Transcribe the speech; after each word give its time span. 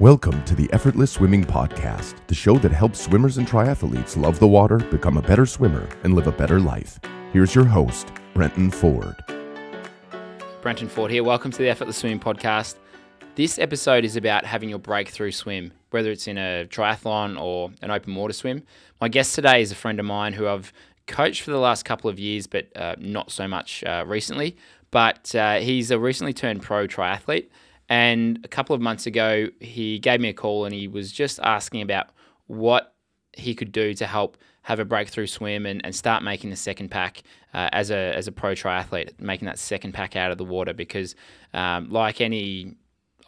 Welcome 0.00 0.44
to 0.44 0.54
the 0.54 0.70
Effortless 0.74 1.10
Swimming 1.10 1.42
Podcast, 1.42 2.16
the 2.26 2.34
show 2.34 2.58
that 2.58 2.70
helps 2.70 3.00
swimmers 3.00 3.38
and 3.38 3.48
triathletes 3.48 4.14
love 4.14 4.38
the 4.38 4.46
water, 4.46 4.76
become 4.76 5.16
a 5.16 5.22
better 5.22 5.46
swimmer, 5.46 5.88
and 6.04 6.12
live 6.12 6.26
a 6.26 6.32
better 6.32 6.60
life. 6.60 7.00
Here's 7.32 7.54
your 7.54 7.64
host, 7.64 8.12
Brenton 8.34 8.70
Ford. 8.70 9.16
Brenton 10.60 10.90
Ford 10.90 11.10
here. 11.10 11.24
Welcome 11.24 11.50
to 11.50 11.56
the 11.56 11.70
Effortless 11.70 11.96
Swimming 11.96 12.20
Podcast. 12.20 12.74
This 13.36 13.58
episode 13.58 14.04
is 14.04 14.16
about 14.16 14.44
having 14.44 14.68
your 14.68 14.78
breakthrough 14.78 15.30
swim, 15.30 15.72
whether 15.92 16.10
it's 16.10 16.28
in 16.28 16.36
a 16.36 16.66
triathlon 16.68 17.40
or 17.40 17.70
an 17.80 17.90
open 17.90 18.14
water 18.14 18.34
swim. 18.34 18.64
My 19.00 19.08
guest 19.08 19.34
today 19.34 19.62
is 19.62 19.72
a 19.72 19.76
friend 19.76 19.98
of 19.98 20.04
mine 20.04 20.34
who 20.34 20.46
I've 20.46 20.74
coached 21.06 21.40
for 21.40 21.52
the 21.52 21.58
last 21.58 21.86
couple 21.86 22.10
of 22.10 22.18
years, 22.18 22.46
but 22.46 22.66
uh, 22.76 22.96
not 22.98 23.30
so 23.30 23.48
much 23.48 23.82
uh, 23.84 24.04
recently. 24.06 24.58
But 24.90 25.34
uh, 25.34 25.60
he's 25.60 25.90
a 25.90 25.98
recently 25.98 26.34
turned 26.34 26.60
pro 26.60 26.86
triathlete. 26.86 27.46
And 27.88 28.40
a 28.44 28.48
couple 28.48 28.74
of 28.74 28.80
months 28.80 29.06
ago, 29.06 29.48
he 29.60 29.98
gave 29.98 30.20
me 30.20 30.28
a 30.28 30.32
call 30.32 30.64
and 30.64 30.74
he 30.74 30.88
was 30.88 31.12
just 31.12 31.38
asking 31.40 31.82
about 31.82 32.08
what 32.46 32.94
he 33.32 33.54
could 33.54 33.72
do 33.72 33.94
to 33.94 34.06
help 34.06 34.36
have 34.62 34.80
a 34.80 34.84
breakthrough 34.84 35.26
swim 35.26 35.64
and, 35.66 35.84
and 35.84 35.94
start 35.94 36.24
making 36.24 36.50
the 36.50 36.56
second 36.56 36.90
pack 36.90 37.22
uh, 37.54 37.68
as 37.72 37.90
a 37.90 38.12
as 38.16 38.26
a 38.26 38.32
pro 38.32 38.52
triathlete, 38.52 39.20
making 39.20 39.46
that 39.46 39.58
second 39.58 39.92
pack 39.92 40.16
out 40.16 40.32
of 40.32 40.38
the 40.38 40.44
water. 40.44 40.72
Because 40.72 41.14
um, 41.54 41.88
like 41.90 42.20
any 42.20 42.74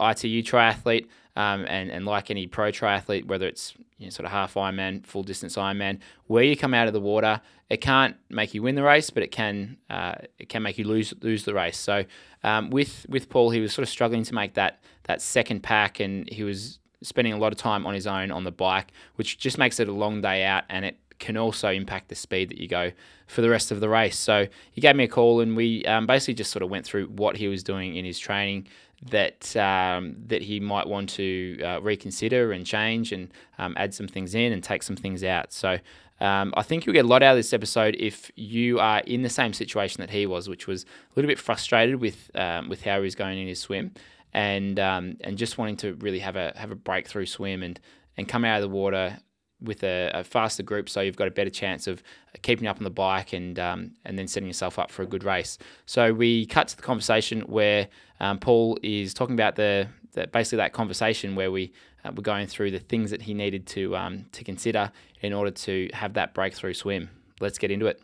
ITU 0.01 0.43
triathlete, 0.43 1.07
um, 1.39 1.65
and 1.69 1.89
and 1.89 2.05
like 2.05 2.33
any 2.33 2.49
pro 2.49 2.73
triathlete, 2.73 3.27
whether 3.27 3.47
it's 3.47 3.75
you 3.97 4.07
know, 4.07 4.11
sort 4.11 4.27
of 4.27 4.33
half 4.33 4.55
Ironman, 4.55 5.07
full 5.07 5.23
distance 5.23 5.55
Ironman, 5.55 6.01
where 6.27 6.43
you 6.43 6.57
come 6.57 6.75
out 6.75 6.89
of 6.89 6.93
the 6.93 7.01
water, 7.01 7.41
it 7.71 7.77
can't 7.81 8.17
make 8.29 8.55
you 8.55 8.63
win 8.63 8.75
the 8.75 8.83
race, 8.83 9.11
but 9.11 9.23
it 9.23 9.31
can 9.31 9.77
uh, 9.89 10.17
it 10.41 10.49
can 10.49 10.65
make 10.65 10.79
you 10.79 10.85
lose 10.85 11.15
lose 11.23 11.45
the 11.45 11.55
race. 11.55 11.79
So 11.79 12.05
um, 12.43 12.71
with 12.71 13.07
with 13.09 13.29
Paul, 13.29 13.51
he 13.51 13.61
was 13.61 13.73
sort 13.73 13.85
of 13.85 13.89
struggling 13.89 14.25
to 14.25 14.35
make 14.35 14.55
that 14.55 14.83
that 15.05 15.23
second 15.23 15.63
pack, 15.63 16.01
and 16.01 16.29
he 16.29 16.43
was 16.43 16.81
spending 17.03 17.33
a 17.33 17.39
lot 17.39 17.53
of 17.53 17.59
time 17.59 17.87
on 17.87 17.95
his 17.95 18.09
own 18.09 18.33
on 18.33 18.43
the 18.43 18.51
bike, 18.51 18.91
which 19.15 19.39
just 19.39 19.59
makes 19.59 19.79
it 19.79 19.87
a 19.87 19.93
long 19.93 20.21
day 20.21 20.45
out, 20.45 20.65
and 20.69 20.85
it 20.85 20.99
can 21.21 21.37
also 21.37 21.71
impact 21.71 22.09
the 22.09 22.15
speed 22.15 22.49
that 22.49 22.59
you 22.59 22.67
go 22.67 22.91
for 23.27 23.43
the 23.43 23.51
rest 23.51 23.71
of 23.71 23.81
the 23.81 23.89
race. 23.89 24.17
So 24.17 24.47
he 24.73 24.81
gave 24.81 24.97
me 24.97 25.05
a 25.05 25.09
call, 25.09 25.41
and 25.41 25.57
we 25.57 25.85
um, 25.85 26.07
basically 26.07 26.35
just 26.35 26.51
sort 26.51 26.65
of 26.65 26.71
went 26.71 26.85
through 26.85 27.07
what 27.07 27.37
he 27.37 27.47
was 27.47 27.63
doing 27.63 27.95
in 27.95 28.05
his 28.05 28.19
training, 28.19 28.67
that 29.11 29.57
um, 29.57 30.17
that 30.27 30.43
he 30.43 30.61
might 30.61 30.87
want 30.87 31.09
to 31.11 31.61
uh, 31.63 31.81
reconsider 31.81 32.53
and 32.53 32.67
change 32.67 33.13
and 33.13 33.31
um, 33.59 33.75
add 33.77 33.95
some 33.95 34.09
things 34.09 34.35
in 34.35 34.53
and 34.53 34.63
take 34.63 34.83
some 34.83 34.97
things 34.97 35.23
out. 35.23 35.53
So 35.53 35.79
um, 36.21 36.53
I 36.57 36.63
think 36.63 36.85
you'll 36.85 36.95
get 36.95 37.05
a 37.05 37.09
lot 37.09 37.23
out 37.23 37.33
of 37.33 37.39
this 37.39 37.53
episode 37.53 37.95
if 37.99 38.33
you 38.35 38.81
are 38.81 39.01
in 39.01 39.23
the 39.23 39.29
same 39.29 39.53
situation 39.53 40.01
that 40.01 40.11
he 40.11 40.27
was, 40.27 40.49
which 40.49 40.67
was 40.67 40.85
a 40.85 40.87
little 41.15 41.29
bit 41.29 41.39
frustrated 41.39 42.01
with 42.01 42.31
um, 42.35 42.69
with 42.69 42.83
how 42.83 42.97
he 42.97 43.03
was 43.03 43.15
going 43.15 43.39
in 43.39 43.47
his 43.47 43.61
swim 43.61 43.93
and 44.33 44.79
um, 44.79 45.17
and 45.21 45.39
just 45.39 45.59
wanting 45.59 45.77
to 45.77 45.95
really 45.95 46.19
have 46.19 46.37
a 46.37 46.53
have 46.57 46.71
a 46.71 46.77
breakthrough 46.77 47.27
swim 47.27 47.63
and 47.63 47.81
and 48.17 48.29
come 48.29 48.45
out 48.45 48.57
of 48.57 48.63
the 48.63 48.75
water 48.75 49.19
with 49.61 49.83
a, 49.83 50.11
a, 50.15 50.25
faster 50.25 50.63
group, 50.63 50.89
so 50.89 51.01
you've 51.01 51.17
got 51.17 51.29
a 51.29 51.33
better 51.33 51.51
chance 51.51 51.87
of 51.87 52.03
keeping 52.43 52.67
up 52.67 52.77
on 52.77 52.85
the 52.85 52.91
bike 52.91 53.33
and 53.33 53.59
um, 53.59 53.93
and 54.05 54.19
then 54.19 54.29
setting 54.29 54.47
yourself 54.47 54.79
up 54.79 54.91
for 54.91 55.03
a 55.03 55.07
good 55.07 55.25
race. 55.25 55.59
So 55.87 56.13
we 56.13 56.47
cut 56.47 56.69
to 56.69 56.77
the 56.77 56.83
conversation 56.83 57.41
where 57.43 57.89
um, 58.21 58.39
Paul 58.39 58.79
is 58.83 59.15
talking 59.15 59.35
about 59.35 59.57
the, 59.57 59.89
the, 60.13 60.27
basically 60.29 60.59
that 60.59 60.73
conversation 60.73 61.35
where 61.35 61.51
we 61.51 61.73
uh, 62.05 62.13
were 62.15 62.23
going 62.23 62.47
through 62.47 62.71
the 62.71 62.79
things 62.79 63.11
that 63.11 63.23
he 63.23 63.35
needed 63.35 63.67
to 63.69 63.97
um, 63.97 64.27
to 64.33 64.45
consider 64.45 64.93
in 65.23 65.33
order 65.33 65.51
to 65.51 65.89
have 65.93 66.15
that 66.15 66.35
breakthrough 66.35 66.75
swim. 66.75 67.11
Let's 67.41 67.59
get 67.59 67.71
into 67.71 67.87
it. 67.87 68.01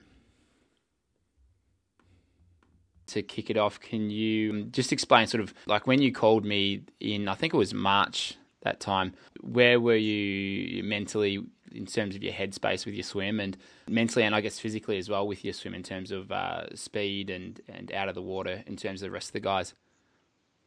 To 3.08 3.22
kick 3.22 3.50
it 3.50 3.58
off, 3.58 3.78
can 3.80 4.08
you 4.08 4.64
just 4.64 4.90
explain 4.90 5.26
sort 5.26 5.42
of 5.42 5.52
like 5.66 5.86
when 5.86 6.00
you 6.00 6.10
called 6.10 6.44
me 6.44 6.84
in? 7.00 7.28
I 7.28 7.34
think 7.34 7.52
it 7.52 7.56
was 7.56 7.74
March 7.74 8.36
that 8.64 8.80
time. 8.80 9.14
Where 9.40 9.78
were 9.78 9.96
you 9.96 10.82
mentally 10.82 11.44
in 11.72 11.86
terms 11.86 12.14
of 12.14 12.22
your 12.22 12.32
headspace 12.32 12.86
with 12.86 12.94
your 12.94 13.04
swim 13.04 13.40
and 13.40 13.56
mentally 13.88 14.24
and 14.24 14.34
I 14.34 14.40
guess 14.40 14.58
physically 14.58 14.98
as 14.98 15.08
well 15.08 15.26
with 15.26 15.44
your 15.44 15.54
swim 15.54 15.74
in 15.74 15.82
terms 15.82 16.10
of 16.10 16.30
uh, 16.30 16.74
speed 16.74 17.30
and, 17.30 17.60
and 17.68 17.92
out 17.92 18.08
of 18.08 18.14
the 18.14 18.22
water 18.22 18.62
in 18.66 18.76
terms 18.76 19.02
of 19.02 19.06
the 19.06 19.10
rest 19.10 19.28
of 19.28 19.32
the 19.32 19.40
guys? 19.40 19.74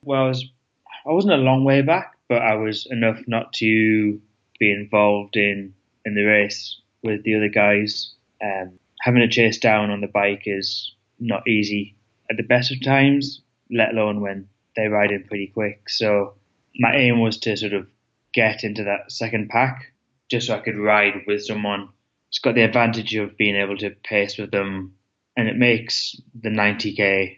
Well, 0.04 0.26
I, 0.26 0.28
was, 0.28 0.46
I 1.06 1.12
wasn't 1.12 1.34
a 1.34 1.38
long 1.38 1.64
way 1.64 1.82
back, 1.82 2.18
but 2.30 2.42
I 2.42 2.56
was 2.56 2.88
enough 2.92 3.20
not 3.28 3.54
to 3.54 4.22
be 4.60 4.72
involved 4.72 5.36
in, 5.36 5.74
in 6.06 6.16
the 6.16 6.24
race 6.24 6.80
with 7.04 7.24
the 7.24 7.36
other 7.36 7.50
guys. 7.50 8.14
Um, 8.44 8.74
having 9.02 9.22
a 9.22 9.28
chase 9.28 9.58
down 9.58 9.90
on 9.90 10.02
the 10.02 10.08
bike 10.08 10.44
is 10.46 10.94
not 11.20 11.48
easy 11.48 11.96
at 12.30 12.38
the 12.38 12.44
best 12.44 12.72
of 12.72 12.82
times, 12.84 13.42
let 13.72 13.92
alone 13.92 14.22
when 14.22 14.48
they 14.76 14.88
ride 14.88 15.12
in 15.12 15.24
pretty 15.24 15.48
quick. 15.48 15.90
So 15.90 16.36
my 16.80 16.96
aim 16.96 17.20
was 17.20 17.38
to 17.40 17.56
sort 17.58 17.74
of 17.74 17.88
get 18.34 18.64
into 18.64 18.84
that 18.84 19.12
second 19.12 19.50
pack 19.50 19.94
just 20.30 20.48
so 20.48 20.56
I 20.56 20.60
could 20.60 20.78
ride 20.78 21.24
with 21.26 21.46
someone. 21.46 21.90
It's 22.30 22.40
got 22.40 22.56
the 22.56 22.64
advantage 22.64 23.16
of 23.16 23.38
being 23.38 23.56
able 23.56 23.78
to 23.78 23.92
pace 24.04 24.38
with 24.38 24.52
them, 24.52 24.94
and 25.36 25.48
it 25.48 25.56
makes 25.56 26.20
the 26.40 26.50
90k 26.50 27.38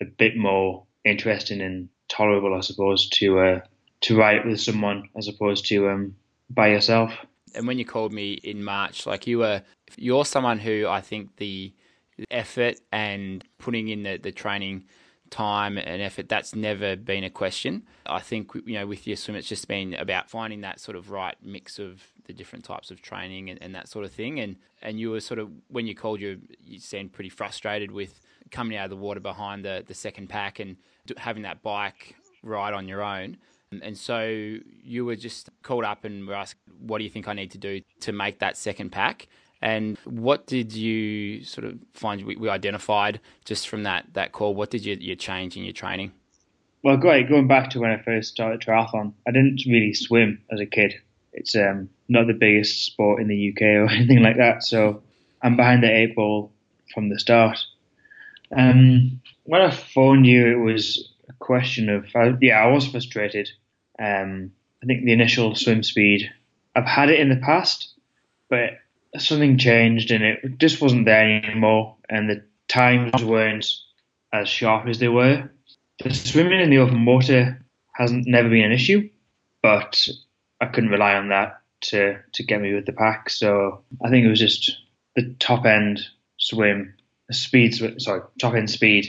a 0.00 0.04
bit 0.04 0.36
more 0.36 0.84
interesting 1.04 1.60
and 1.60 1.88
tolerable, 2.08 2.54
I 2.54 2.60
suppose, 2.60 3.08
to 3.10 3.38
uh, 3.38 3.60
to 4.02 4.16
ride 4.16 4.44
with 4.44 4.60
someone 4.60 5.08
as 5.16 5.28
opposed 5.28 5.66
to 5.66 5.88
um, 5.88 6.16
by 6.50 6.68
yourself. 6.68 7.12
And 7.54 7.66
when 7.68 7.78
you 7.78 7.84
called 7.84 8.12
me 8.12 8.32
in 8.32 8.64
March, 8.64 9.06
like 9.06 9.26
you 9.26 9.38
were, 9.38 9.62
you're 9.96 10.24
someone 10.24 10.58
who 10.58 10.86
I 10.88 11.00
think 11.00 11.36
the 11.36 11.72
effort 12.30 12.80
and 12.92 13.44
putting 13.58 13.88
in 13.88 14.02
the, 14.02 14.16
the 14.18 14.32
training 14.32 14.84
time 15.34 15.76
and 15.78 16.00
effort, 16.00 16.28
that's 16.28 16.54
never 16.54 16.94
been 16.94 17.24
a 17.24 17.30
question. 17.30 17.82
I 18.06 18.20
think, 18.20 18.52
you 18.54 18.74
know, 18.74 18.86
with 18.86 19.04
your 19.04 19.16
swim, 19.16 19.36
it's 19.36 19.48
just 19.48 19.66
been 19.66 19.94
about 19.94 20.30
finding 20.30 20.60
that 20.60 20.78
sort 20.78 20.96
of 20.96 21.10
right 21.10 21.34
mix 21.42 21.80
of 21.80 22.02
the 22.26 22.32
different 22.32 22.64
types 22.64 22.92
of 22.92 23.02
training 23.02 23.50
and, 23.50 23.60
and 23.60 23.74
that 23.74 23.88
sort 23.88 24.04
of 24.04 24.12
thing. 24.12 24.38
And, 24.38 24.56
and 24.80 25.00
you 25.00 25.10
were 25.10 25.20
sort 25.20 25.40
of, 25.40 25.50
when 25.68 25.88
you 25.88 25.94
called, 25.96 26.20
you, 26.20 26.40
you 26.64 26.78
seemed 26.78 27.12
pretty 27.12 27.30
frustrated 27.30 27.90
with 27.90 28.20
coming 28.52 28.78
out 28.78 28.84
of 28.84 28.90
the 28.90 28.96
water 28.96 29.20
behind 29.20 29.64
the, 29.64 29.82
the 29.84 29.94
second 29.94 30.28
pack 30.28 30.60
and 30.60 30.76
having 31.16 31.42
that 31.42 31.62
bike 31.62 32.14
ride 32.44 32.72
on 32.72 32.86
your 32.86 33.02
own. 33.02 33.36
And 33.82 33.98
so 33.98 34.20
you 34.84 35.04
were 35.04 35.16
just 35.16 35.50
called 35.62 35.84
up 35.84 36.04
and 36.04 36.28
were 36.28 36.34
asked, 36.34 36.60
what 36.78 36.98
do 36.98 37.04
you 37.04 37.10
think 37.10 37.26
I 37.26 37.32
need 37.32 37.50
to 37.50 37.58
do 37.58 37.80
to 38.02 38.12
make 38.12 38.38
that 38.38 38.56
second 38.56 38.90
pack? 38.90 39.26
And 39.64 39.96
what 40.04 40.46
did 40.46 40.74
you 40.74 41.42
sort 41.42 41.64
of 41.64 41.78
find 41.94 42.22
we, 42.26 42.36
we 42.36 42.50
identified 42.50 43.18
just 43.46 43.66
from 43.66 43.84
that, 43.84 44.04
that 44.12 44.32
call? 44.32 44.54
What 44.54 44.70
did 44.70 44.84
you, 44.84 44.94
you 45.00 45.16
change 45.16 45.56
in 45.56 45.64
your 45.64 45.72
training? 45.72 46.12
Well, 46.82 46.98
great. 46.98 47.30
Going 47.30 47.48
back 47.48 47.70
to 47.70 47.80
when 47.80 47.90
I 47.90 47.96
first 48.02 48.30
started 48.30 48.60
triathlon, 48.60 49.14
I 49.26 49.30
didn't 49.30 49.62
really 49.66 49.94
swim 49.94 50.42
as 50.52 50.60
a 50.60 50.66
kid. 50.66 50.96
It's 51.32 51.56
um, 51.56 51.88
not 52.10 52.26
the 52.26 52.34
biggest 52.34 52.84
sport 52.84 53.22
in 53.22 53.28
the 53.28 53.52
UK 53.52 53.62
or 53.62 53.88
anything 53.90 54.22
like 54.22 54.36
that. 54.36 54.64
So 54.64 55.02
I'm 55.40 55.56
behind 55.56 55.82
the 55.82 55.90
eight 55.90 56.14
ball 56.14 56.52
from 56.92 57.08
the 57.08 57.18
start. 57.18 57.58
Um, 58.54 59.22
when 59.44 59.62
I 59.62 59.70
phoned 59.70 60.26
you, 60.26 60.46
it 60.46 60.62
was 60.62 61.10
a 61.30 61.32
question 61.38 61.88
of, 61.88 62.04
yeah, 62.42 62.62
I 62.62 62.66
was 62.66 62.86
frustrated. 62.86 63.48
Um, 63.98 64.52
I 64.82 64.86
think 64.86 65.06
the 65.06 65.12
initial 65.14 65.54
swim 65.54 65.82
speed, 65.82 66.30
I've 66.76 66.84
had 66.84 67.08
it 67.08 67.18
in 67.18 67.30
the 67.30 67.36
past, 67.36 67.94
but 68.50 68.72
something 69.18 69.58
changed 69.58 70.10
and 70.10 70.24
it 70.24 70.58
just 70.58 70.80
wasn't 70.80 71.06
there 71.06 71.42
anymore, 71.44 71.96
and 72.08 72.28
the 72.28 72.44
times 72.68 73.22
weren't 73.22 73.66
as 74.32 74.48
sharp 74.48 74.86
as 74.88 74.98
they 74.98 75.08
were. 75.08 75.50
The 76.02 76.12
swimming 76.12 76.60
in 76.60 76.70
the 76.70 76.78
open 76.78 77.04
water 77.04 77.64
hasn't 77.92 78.26
never 78.26 78.48
been 78.48 78.64
an 78.64 78.72
issue, 78.72 79.08
but 79.62 80.08
I 80.60 80.66
couldn't 80.66 80.90
rely 80.90 81.14
on 81.14 81.28
that 81.28 81.60
to 81.82 82.18
to 82.32 82.42
get 82.42 82.60
me 82.60 82.74
with 82.74 82.86
the 82.86 82.92
pack. 82.92 83.30
So 83.30 83.84
I 84.04 84.10
think 84.10 84.24
it 84.24 84.30
was 84.30 84.40
just 84.40 84.76
the 85.14 85.34
top 85.38 85.64
end 85.64 86.00
swim, 86.38 86.94
speed, 87.30 87.74
sorry, 88.00 88.22
top 88.40 88.54
end 88.54 88.70
speed 88.70 89.06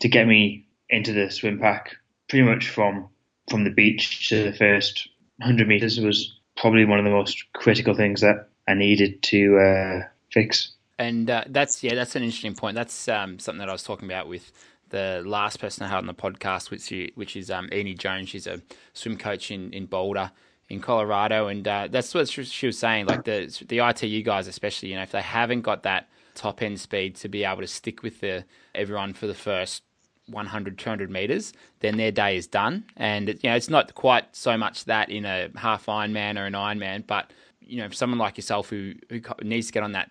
to 0.00 0.08
get 0.08 0.26
me 0.26 0.66
into 0.88 1.12
the 1.12 1.30
swim 1.30 1.58
pack. 1.58 1.96
Pretty 2.28 2.44
much 2.44 2.68
from 2.68 3.08
from 3.48 3.64
the 3.64 3.70
beach 3.70 4.28
to 4.28 4.44
the 4.44 4.52
first 4.52 5.08
100 5.38 5.66
meters 5.66 5.98
was 5.98 6.38
probably 6.56 6.84
one 6.84 6.98
of 6.98 7.04
the 7.04 7.10
most 7.10 7.44
critical 7.54 7.94
things 7.94 8.20
that 8.20 8.49
I 8.68 8.74
needed 8.74 9.22
to 9.24 9.58
uh, 9.58 10.02
fix. 10.30 10.72
And 10.98 11.30
uh, 11.30 11.44
that's 11.48 11.82
yeah, 11.82 11.94
that's 11.94 12.14
an 12.16 12.22
interesting 12.22 12.54
point. 12.54 12.74
That's 12.74 13.08
um, 13.08 13.38
something 13.38 13.58
that 13.58 13.68
I 13.68 13.72
was 13.72 13.82
talking 13.82 14.08
about 14.08 14.28
with 14.28 14.52
the 14.90 15.22
last 15.24 15.60
person 15.60 15.84
I 15.84 15.88
had 15.88 15.98
on 15.98 16.06
the 16.06 16.14
podcast, 16.14 16.70
which 16.70 16.92
which 17.14 17.36
is 17.36 17.50
um, 17.50 17.68
Eni 17.70 17.96
Jones. 17.96 18.28
She's 18.28 18.46
a 18.46 18.60
swim 18.92 19.16
coach 19.16 19.50
in, 19.50 19.72
in 19.72 19.86
Boulder, 19.86 20.30
in 20.68 20.80
Colorado, 20.80 21.48
and 21.48 21.66
uh, 21.66 21.88
that's 21.90 22.12
what 22.14 22.28
she 22.28 22.66
was 22.66 22.78
saying. 22.78 23.06
Like 23.06 23.24
the 23.24 23.64
the 23.66 23.78
ITU 23.78 24.22
guys, 24.22 24.46
especially, 24.46 24.90
you 24.90 24.96
know, 24.96 25.02
if 25.02 25.12
they 25.12 25.22
haven't 25.22 25.62
got 25.62 25.84
that 25.84 26.08
top 26.34 26.62
end 26.62 26.78
speed 26.78 27.16
to 27.16 27.28
be 27.28 27.44
able 27.44 27.60
to 27.60 27.66
stick 27.66 28.02
with 28.02 28.20
the 28.20 28.44
everyone 28.74 29.14
for 29.14 29.26
the 29.26 29.34
first 29.34 29.82
100, 30.26 30.78
200 30.78 31.10
meters, 31.10 31.52
then 31.80 31.96
their 31.96 32.12
day 32.12 32.36
is 32.36 32.46
done. 32.46 32.84
And 32.96 33.28
you 33.28 33.50
know, 33.50 33.56
it's 33.56 33.70
not 33.70 33.94
quite 33.94 34.34
so 34.34 34.56
much 34.56 34.84
that 34.84 35.10
in 35.10 35.24
a 35.24 35.50
half 35.56 35.86
Ironman 35.86 36.38
or 36.38 36.46
an 36.46 36.52
Ironman, 36.52 37.06
but 37.06 37.32
you 37.70 37.78
know, 37.78 37.88
someone 37.90 38.18
like 38.18 38.36
yourself 38.36 38.68
who 38.68 38.94
who 39.08 39.20
needs 39.42 39.68
to 39.68 39.72
get 39.72 39.82
on 39.82 39.92
that, 39.92 40.10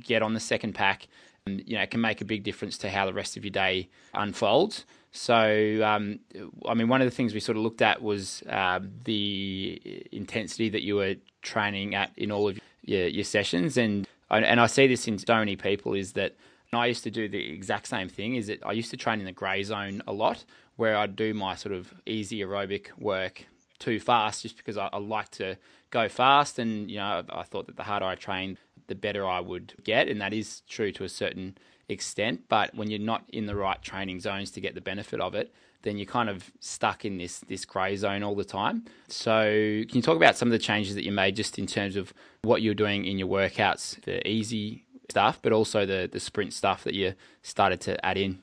get 0.00 0.22
on 0.22 0.34
the 0.34 0.40
second 0.40 0.74
pack, 0.74 1.08
and 1.46 1.62
you 1.66 1.76
know, 1.76 1.86
can 1.86 2.00
make 2.00 2.20
a 2.20 2.24
big 2.24 2.42
difference 2.44 2.78
to 2.78 2.90
how 2.90 3.06
the 3.06 3.12
rest 3.12 3.36
of 3.36 3.44
your 3.44 3.50
day 3.50 3.88
unfolds. 4.14 4.84
So, 5.10 5.82
um, 5.82 6.20
I 6.66 6.74
mean, 6.74 6.88
one 6.88 7.00
of 7.00 7.06
the 7.06 7.14
things 7.14 7.32
we 7.32 7.40
sort 7.40 7.56
of 7.56 7.62
looked 7.62 7.80
at 7.80 8.02
was 8.02 8.42
uh, 8.42 8.80
the 9.04 10.06
intensity 10.12 10.68
that 10.68 10.82
you 10.82 10.96
were 10.96 11.16
training 11.40 11.94
at 11.94 12.12
in 12.16 12.30
all 12.30 12.48
of 12.50 12.60
your, 12.84 13.08
your 13.08 13.24
sessions, 13.24 13.76
and 13.76 14.06
and 14.30 14.60
I 14.60 14.66
see 14.66 14.86
this 14.86 15.08
in 15.08 15.18
so 15.18 15.36
many 15.36 15.56
people 15.56 15.94
is 15.94 16.12
that 16.12 16.36
I 16.72 16.86
used 16.86 17.02
to 17.04 17.10
do 17.10 17.28
the 17.28 17.52
exact 17.52 17.86
same 17.86 18.10
thing. 18.10 18.36
Is 18.36 18.48
that 18.48 18.64
I 18.64 18.72
used 18.72 18.90
to 18.90 18.98
train 18.98 19.20
in 19.20 19.24
the 19.24 19.32
grey 19.32 19.62
zone 19.62 20.02
a 20.06 20.12
lot, 20.12 20.44
where 20.76 20.96
I'd 20.98 21.16
do 21.16 21.32
my 21.32 21.54
sort 21.54 21.74
of 21.74 21.94
easy 22.04 22.40
aerobic 22.40 22.88
work 22.98 23.46
too 23.78 23.98
fast, 23.98 24.42
just 24.42 24.56
because 24.58 24.76
I, 24.76 24.88
I 24.92 24.98
like 24.98 25.30
to 25.32 25.56
go 25.90 26.08
fast, 26.08 26.58
and 26.58 26.90
you 26.90 26.98
know 26.98 27.24
I 27.30 27.42
thought 27.42 27.66
that 27.66 27.76
the 27.76 27.82
harder 27.82 28.06
I 28.06 28.14
trained, 28.14 28.58
the 28.86 28.94
better 28.94 29.26
I 29.26 29.40
would 29.40 29.74
get, 29.84 30.08
and 30.08 30.20
that 30.20 30.32
is 30.32 30.62
true 30.68 30.92
to 30.92 31.04
a 31.04 31.08
certain 31.08 31.58
extent. 31.88 32.42
But 32.48 32.74
when 32.74 32.90
you're 32.90 33.00
not 33.00 33.24
in 33.28 33.46
the 33.46 33.56
right 33.56 33.80
training 33.82 34.20
zones 34.20 34.50
to 34.52 34.60
get 34.60 34.74
the 34.74 34.80
benefit 34.80 35.20
of 35.20 35.34
it, 35.34 35.52
then 35.82 35.96
you're 35.96 36.06
kind 36.06 36.28
of 36.28 36.50
stuck 36.60 37.04
in 37.04 37.18
this 37.18 37.40
this 37.40 37.64
grey 37.64 37.96
zone 37.96 38.22
all 38.22 38.34
the 38.34 38.44
time. 38.44 38.84
So, 39.08 39.42
can 39.88 39.96
you 39.96 40.02
talk 40.02 40.16
about 40.16 40.36
some 40.36 40.48
of 40.48 40.52
the 40.52 40.58
changes 40.58 40.94
that 40.94 41.04
you 41.04 41.12
made 41.12 41.36
just 41.36 41.58
in 41.58 41.66
terms 41.66 41.96
of 41.96 42.12
what 42.42 42.62
you're 42.62 42.74
doing 42.74 43.04
in 43.04 43.18
your 43.18 43.28
workouts, 43.28 44.02
the 44.02 44.26
easy 44.26 44.84
stuff, 45.08 45.38
but 45.42 45.52
also 45.52 45.86
the 45.86 46.08
the 46.10 46.20
sprint 46.20 46.52
stuff 46.52 46.84
that 46.84 46.94
you 46.94 47.14
started 47.42 47.80
to 47.82 48.04
add 48.04 48.16
in? 48.16 48.40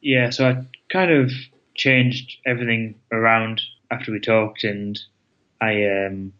Yeah, 0.00 0.30
so 0.30 0.48
I 0.48 0.64
kind 0.90 1.10
of 1.10 1.30
changed 1.74 2.38
everything 2.46 2.94
around 3.12 3.60
after 3.90 4.12
we 4.12 4.20
talked, 4.20 4.64
and 4.64 4.98
I 5.60 5.84
um, 5.84 6.32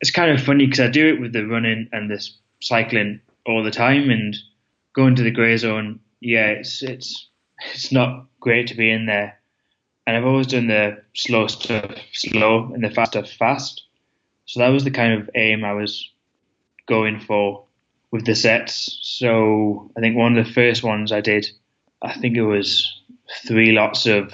it's 0.00 0.10
kind 0.10 0.30
of 0.30 0.44
funny 0.44 0.66
because 0.66 0.80
I 0.80 0.88
do 0.88 1.08
it 1.08 1.20
with 1.20 1.32
the 1.32 1.46
running 1.46 1.88
and 1.92 2.10
the 2.10 2.26
cycling 2.60 3.20
all 3.46 3.62
the 3.62 3.70
time, 3.70 4.10
and 4.10 4.36
going 4.94 5.14
to 5.16 5.22
the 5.22 5.30
grey 5.30 5.56
zone, 5.56 6.00
yeah, 6.20 6.48
it's 6.48 6.82
it's 6.82 7.28
it's 7.72 7.92
not 7.92 8.26
great 8.40 8.66
to 8.68 8.74
be 8.74 8.90
in 8.90 9.06
there. 9.06 9.38
And 10.06 10.16
I've 10.16 10.26
always 10.26 10.48
done 10.48 10.66
the 10.66 11.02
slow 11.14 11.46
stuff 11.46 11.92
slow 12.12 12.70
and 12.74 12.84
the 12.84 12.90
fast 12.90 13.12
stuff 13.12 13.30
fast. 13.30 13.82
So 14.46 14.60
that 14.60 14.68
was 14.68 14.84
the 14.84 14.90
kind 14.90 15.14
of 15.14 15.30
aim 15.34 15.64
I 15.64 15.72
was 15.72 16.10
going 16.86 17.20
for 17.20 17.64
with 18.10 18.26
the 18.26 18.34
sets. 18.34 18.98
So 19.02 19.90
I 19.96 20.00
think 20.00 20.16
one 20.16 20.36
of 20.36 20.46
the 20.46 20.52
first 20.52 20.82
ones 20.82 21.10
I 21.10 21.20
did, 21.20 21.48
I 22.02 22.14
think 22.14 22.36
it 22.36 22.44
was 22.44 23.02
three 23.46 23.72
lots 23.72 24.06
of, 24.06 24.32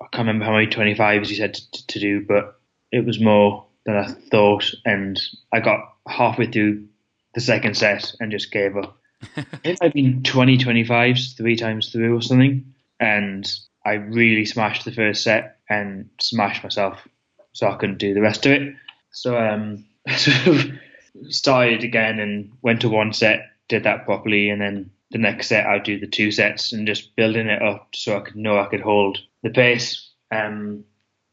I 0.00 0.06
can't 0.12 0.26
remember 0.28 0.44
how 0.44 0.52
many 0.52 0.66
25s 0.66 1.28
you 1.28 1.36
said 1.36 1.54
to, 1.54 1.86
to 1.86 1.98
do, 1.98 2.24
but 2.24 2.60
it 2.92 3.04
was 3.04 3.20
more 3.20 3.66
than 3.88 3.96
I 3.96 4.06
thought. 4.30 4.70
And 4.84 5.18
I 5.50 5.60
got 5.60 5.80
halfway 6.06 6.46
through 6.46 6.86
the 7.34 7.40
second 7.40 7.74
set 7.74 8.12
and 8.20 8.30
just 8.30 8.52
gave 8.52 8.76
up. 8.76 8.98
it 9.64 9.78
might 9.80 9.82
have 9.82 9.92
been 9.94 10.22
20 10.22 10.58
25s 10.58 11.36
three 11.36 11.56
times 11.56 11.90
through 11.90 12.16
or 12.16 12.20
something. 12.20 12.74
And 13.00 13.50
I 13.86 13.94
really 13.94 14.44
smashed 14.44 14.84
the 14.84 14.92
first 14.92 15.24
set 15.24 15.58
and 15.70 16.10
smashed 16.20 16.62
myself. 16.62 17.08
So 17.52 17.66
I 17.66 17.76
couldn't 17.76 17.98
do 17.98 18.12
the 18.12 18.20
rest 18.20 18.44
of 18.44 18.52
it. 18.52 18.74
So 19.10 19.38
um, 19.38 19.86
sort 20.16 20.46
of 20.46 20.70
started 21.30 21.82
again 21.82 22.20
and 22.20 22.52
went 22.60 22.82
to 22.82 22.90
one 22.90 23.14
set, 23.14 23.40
did 23.68 23.84
that 23.84 24.04
properly, 24.04 24.50
and 24.50 24.60
then 24.60 24.90
the 25.10 25.18
next 25.18 25.48
set 25.48 25.66
I'd 25.66 25.84
do 25.84 25.98
the 25.98 26.06
two 26.06 26.30
sets 26.30 26.74
and 26.74 26.86
just 26.86 27.16
building 27.16 27.48
it 27.48 27.62
up 27.62 27.88
so 27.94 28.18
I 28.18 28.20
could 28.20 28.36
know 28.36 28.58
I 28.58 28.66
could 28.66 28.82
hold 28.82 29.18
the 29.42 29.48
pace, 29.48 30.10
um, 30.30 30.84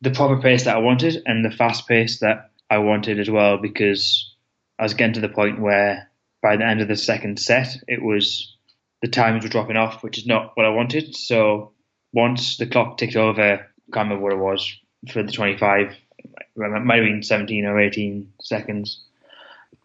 the 0.01 0.11
proper 0.11 0.41
pace 0.41 0.65
that 0.65 0.75
I 0.75 0.79
wanted, 0.79 1.21
and 1.25 1.43
the 1.43 1.51
fast 1.51 1.87
pace 1.87 2.19
that 2.19 2.51
I 2.69 2.79
wanted 2.79 3.19
as 3.19 3.29
well 3.29 3.57
because 3.57 4.35
I 4.77 4.83
was 4.83 4.93
getting 4.93 5.13
to 5.13 5.21
the 5.21 5.29
point 5.29 5.61
where 5.61 6.09
by 6.41 6.57
the 6.57 6.65
end 6.65 6.81
of 6.81 6.87
the 6.87 6.97
second 6.97 7.39
set, 7.39 7.75
it 7.87 8.01
was 8.01 8.55
the 9.01 9.07
times 9.07 9.43
were 9.43 9.49
dropping 9.49 9.77
off, 9.77 10.03
which 10.03 10.17
is 10.17 10.25
not 10.25 10.51
what 10.55 10.65
I 10.65 10.69
wanted. 10.69 11.15
So 11.15 11.73
once 12.13 12.57
the 12.57 12.67
clock 12.67 12.97
ticked 12.97 13.15
over, 13.15 13.41
I 13.41 13.57
can't 13.93 14.09
remember 14.09 14.23
what 14.23 14.33
it 14.33 14.39
was 14.39 14.77
for 15.11 15.23
the 15.23 15.31
25, 15.31 15.95
it 16.17 16.85
might 16.85 16.95
have 16.95 17.05
been 17.05 17.23
17 17.23 17.65
or 17.65 17.79
18 17.79 18.31
seconds. 18.41 19.03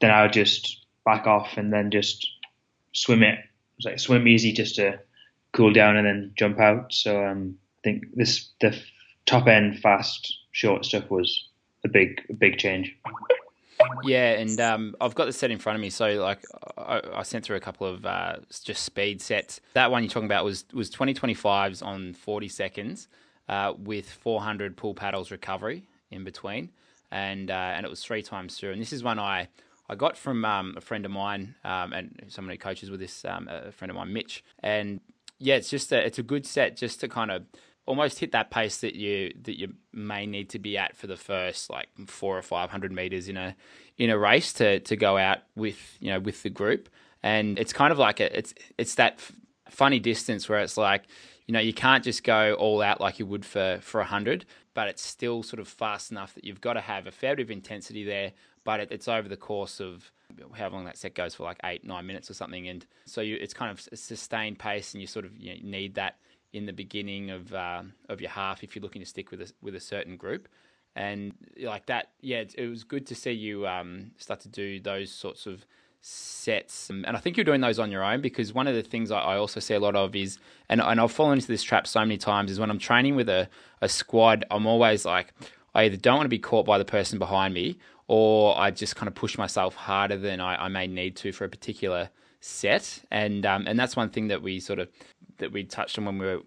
Then 0.00 0.10
I 0.10 0.22
would 0.22 0.32
just 0.32 0.84
back 1.04 1.26
off 1.26 1.56
and 1.56 1.72
then 1.72 1.90
just 1.90 2.28
swim 2.92 3.22
it. 3.22 3.38
It 3.38 3.44
was 3.76 3.84
like 3.84 3.98
swim 3.98 4.28
easy 4.28 4.52
just 4.52 4.76
to 4.76 5.00
cool 5.52 5.72
down 5.72 5.96
and 5.96 6.06
then 6.06 6.32
jump 6.36 6.60
out. 6.60 6.92
So 6.92 7.24
um, 7.24 7.56
I 7.78 7.80
think 7.84 8.04
this 8.14 8.50
the 8.60 8.78
top 9.30 9.46
end 9.46 9.78
fast 9.78 10.38
short 10.50 10.84
stuff 10.84 11.08
was 11.08 11.48
a 11.84 11.88
big 11.88 12.20
a 12.28 12.34
big 12.34 12.58
change. 12.58 12.96
Yeah, 14.04 14.32
and 14.32 14.60
um, 14.60 14.94
I've 15.00 15.14
got 15.14 15.24
the 15.24 15.32
set 15.32 15.50
in 15.50 15.58
front 15.58 15.76
of 15.76 15.80
me. 15.80 15.88
So 15.88 16.10
like, 16.20 16.44
I, 16.76 17.00
I 17.14 17.22
sent 17.22 17.46
through 17.46 17.56
a 17.56 17.60
couple 17.60 17.86
of 17.86 18.04
uh, 18.04 18.36
just 18.62 18.84
speed 18.84 19.22
sets. 19.22 19.60
That 19.72 19.90
one 19.90 20.02
you're 20.02 20.10
talking 20.10 20.26
about 20.26 20.44
was 20.44 20.64
was 20.74 20.90
2025s 20.90 21.84
on 21.84 22.12
40 22.12 22.48
seconds 22.48 23.08
uh, 23.48 23.72
with 23.78 24.10
400 24.10 24.76
pull 24.76 24.94
paddles 24.94 25.30
recovery 25.30 25.84
in 26.10 26.24
between, 26.24 26.70
and 27.10 27.50
uh, 27.50 27.54
and 27.54 27.86
it 27.86 27.88
was 27.88 28.02
three 28.02 28.22
times 28.22 28.56
through. 28.56 28.72
And 28.72 28.80
this 28.80 28.92
is 28.92 29.02
one 29.02 29.18
I 29.18 29.48
I 29.88 29.94
got 29.94 30.16
from 30.16 30.44
um, 30.44 30.74
a 30.76 30.80
friend 30.80 31.06
of 31.06 31.12
mine 31.12 31.54
um, 31.64 31.92
and 31.92 32.22
someone 32.28 32.52
who 32.52 32.58
coaches 32.58 32.90
with 32.90 33.00
this, 33.00 33.24
um, 33.24 33.48
a 33.48 33.72
friend 33.72 33.90
of 33.90 33.96
mine, 33.96 34.12
Mitch. 34.12 34.44
And 34.60 35.00
yeah, 35.38 35.54
it's 35.54 35.70
just 35.70 35.90
a, 35.90 36.04
it's 36.04 36.18
a 36.18 36.22
good 36.22 36.44
set 36.46 36.76
just 36.76 37.00
to 37.00 37.08
kind 37.08 37.30
of 37.30 37.44
almost 37.90 38.20
hit 38.20 38.31
that 38.31 38.52
pace 38.52 38.78
that 38.78 38.94
you 38.94 39.34
that 39.42 39.58
you 39.58 39.75
may 39.92 40.25
need 40.25 40.48
to 40.50 40.60
be 40.60 40.78
at 40.78 40.96
for 40.96 41.08
the 41.08 41.16
first 41.16 41.69
like 41.69 41.88
four 42.06 42.38
or 42.38 42.42
five 42.42 42.70
hundred 42.70 42.92
meters 42.92 43.28
in 43.28 43.37
a 43.37 43.56
in 43.98 44.10
a 44.10 44.16
race 44.16 44.52
to 44.54 44.78
to 44.81 44.94
go 44.96 45.19
out 45.19 45.38
with 45.56 45.98
you 45.98 46.08
know 46.10 46.20
with 46.20 46.44
the 46.44 46.50
group, 46.50 46.88
and 47.22 47.58
it's 47.58 47.72
kind 47.72 47.90
of 47.92 47.98
like 47.98 48.20
a, 48.20 48.38
it's 48.38 48.54
it's 48.78 48.94
that 48.94 49.14
f- 49.14 49.32
funny 49.69 49.98
distance 49.98 50.48
where 50.48 50.60
it's 50.60 50.76
like 50.76 51.02
you 51.46 51.52
know 51.52 51.58
you 51.58 51.75
can't 51.75 52.04
just 52.04 52.22
go 52.22 52.54
all 52.54 52.81
out 52.81 53.00
like 53.00 53.19
you 53.19 53.26
would 53.26 53.44
for 53.44 53.81
for 53.82 54.00
a 54.00 54.04
hundred, 54.04 54.46
but 54.72 54.87
it's 54.87 55.02
still 55.02 55.42
sort 55.42 55.58
of 55.58 55.66
fast 55.66 56.12
enough 56.12 56.32
that 56.34 56.44
you've 56.44 56.60
got 56.60 56.75
to 56.75 56.81
have 56.81 57.08
a 57.08 57.10
fair 57.10 57.34
bit 57.34 57.42
of 57.42 57.50
intensity 57.50 58.04
there, 58.04 58.32
but 58.62 58.78
it, 58.78 58.88
it's 58.92 59.08
over 59.08 59.28
the 59.28 59.37
course 59.37 59.81
of 59.81 60.12
how 60.54 60.69
long 60.69 60.84
that 60.84 60.96
set 60.96 61.14
goes 61.14 61.34
for 61.34 61.42
like 61.42 61.58
eight 61.64 61.84
nine 61.84 62.06
minutes 62.06 62.31
or 62.31 62.34
something, 62.34 62.69
and 62.69 62.87
so 63.04 63.20
you 63.20 63.37
it's 63.40 63.52
kind 63.52 63.72
of 63.72 63.88
a 63.90 63.96
sustained 63.96 64.60
pace, 64.60 64.94
and 64.94 65.00
you 65.00 65.08
sort 65.08 65.25
of 65.25 65.37
you 65.37 65.54
know, 65.54 65.58
need 65.69 65.96
that 65.96 66.19
in 66.52 66.67
the 66.67 66.73
beginning 66.73 67.31
of 67.31 67.52
uh, 67.55 67.82
of 68.08 68.20
your 68.20 68.31
half 68.31 68.62
if 68.62 68.75
you're 68.75 68.82
looking 68.82 69.02
to 69.02 69.06
stick 69.06 69.31
with 69.31 69.41
a, 69.43 69.52
with 69.62 69.75
a 69.75 69.81
certain 69.81 70.17
group. 70.17 70.49
And 70.97 71.35
like 71.62 71.87
that, 71.87 72.11
yeah, 72.20 72.38
it, 72.38 72.55
it 72.58 72.69
was 72.69 72.82
good 72.82 73.06
to 73.06 73.14
see 73.14 73.31
you 73.31 73.67
um, 73.67 74.11
start 74.17 74.41
to 74.41 74.49
do 74.49 74.81
those 74.81 75.12
sorts 75.12 75.47
of 75.47 75.64
sets. 76.02 76.91
And 76.91 77.06
I 77.06 77.19
think 77.19 77.37
you're 77.37 77.44
doing 77.44 77.61
those 77.61 77.79
on 77.79 77.93
your 77.93 78.02
own 78.02 78.20
because 78.20 78.52
one 78.52 78.67
of 78.67 78.75
the 78.75 78.82
things 78.82 79.11
I 79.11 79.37
also 79.37 79.61
see 79.61 79.75
a 79.75 79.81
lot 79.81 79.94
of 79.94 80.17
is, 80.17 80.38
and, 80.69 80.81
and 80.81 81.00
I've 81.00 81.12
fallen 81.12 81.38
into 81.38 81.47
this 81.47 81.62
trap 81.62 81.87
so 81.87 82.00
many 82.00 82.19
times, 82.19 82.50
is 82.50 82.58
when 82.58 82.70
I'm 82.70 82.79
training 82.79 83.14
with 83.14 83.29
a, 83.29 83.49
a 83.81 83.88
squad, 83.88 84.44
I'm 84.50 84.67
always 84.67 85.05
like, 85.05 85.32
I 85.75 85.85
either 85.85 85.97
don't 85.97 86.17
want 86.17 86.25
to 86.25 86.31
be 86.31 86.38
caught 86.38 86.67
by 86.67 86.79
the 86.79 86.85
person 86.85 87.19
behind 87.19 87.55
me 87.55 87.79
or 88.08 88.58
I 88.58 88.73
just 88.73 88.97
kind 88.97 89.07
of 89.07 89.14
push 89.14 89.38
myself 89.38 89.76
harder 89.76 90.16
than 90.16 90.40
I, 90.40 90.64
I 90.64 90.69
may 90.69 90.88
need 90.88 91.14
to 91.16 91.30
for 91.30 91.45
a 91.45 91.49
particular 91.49 92.11
set. 92.40 93.04
And 93.12 93.47
um, 93.47 93.69
and 93.69 93.78
that's 93.78 93.95
one 93.95 94.11
thing 94.11 94.26
that 94.28 94.42
we 94.42 94.59
sort 94.59 94.80
of 94.80 94.88
that 95.40 95.52
we 95.52 95.64
touched 95.64 95.99
on 95.99 96.04
when 96.04 96.18
we 96.18 96.26
were 96.26 96.40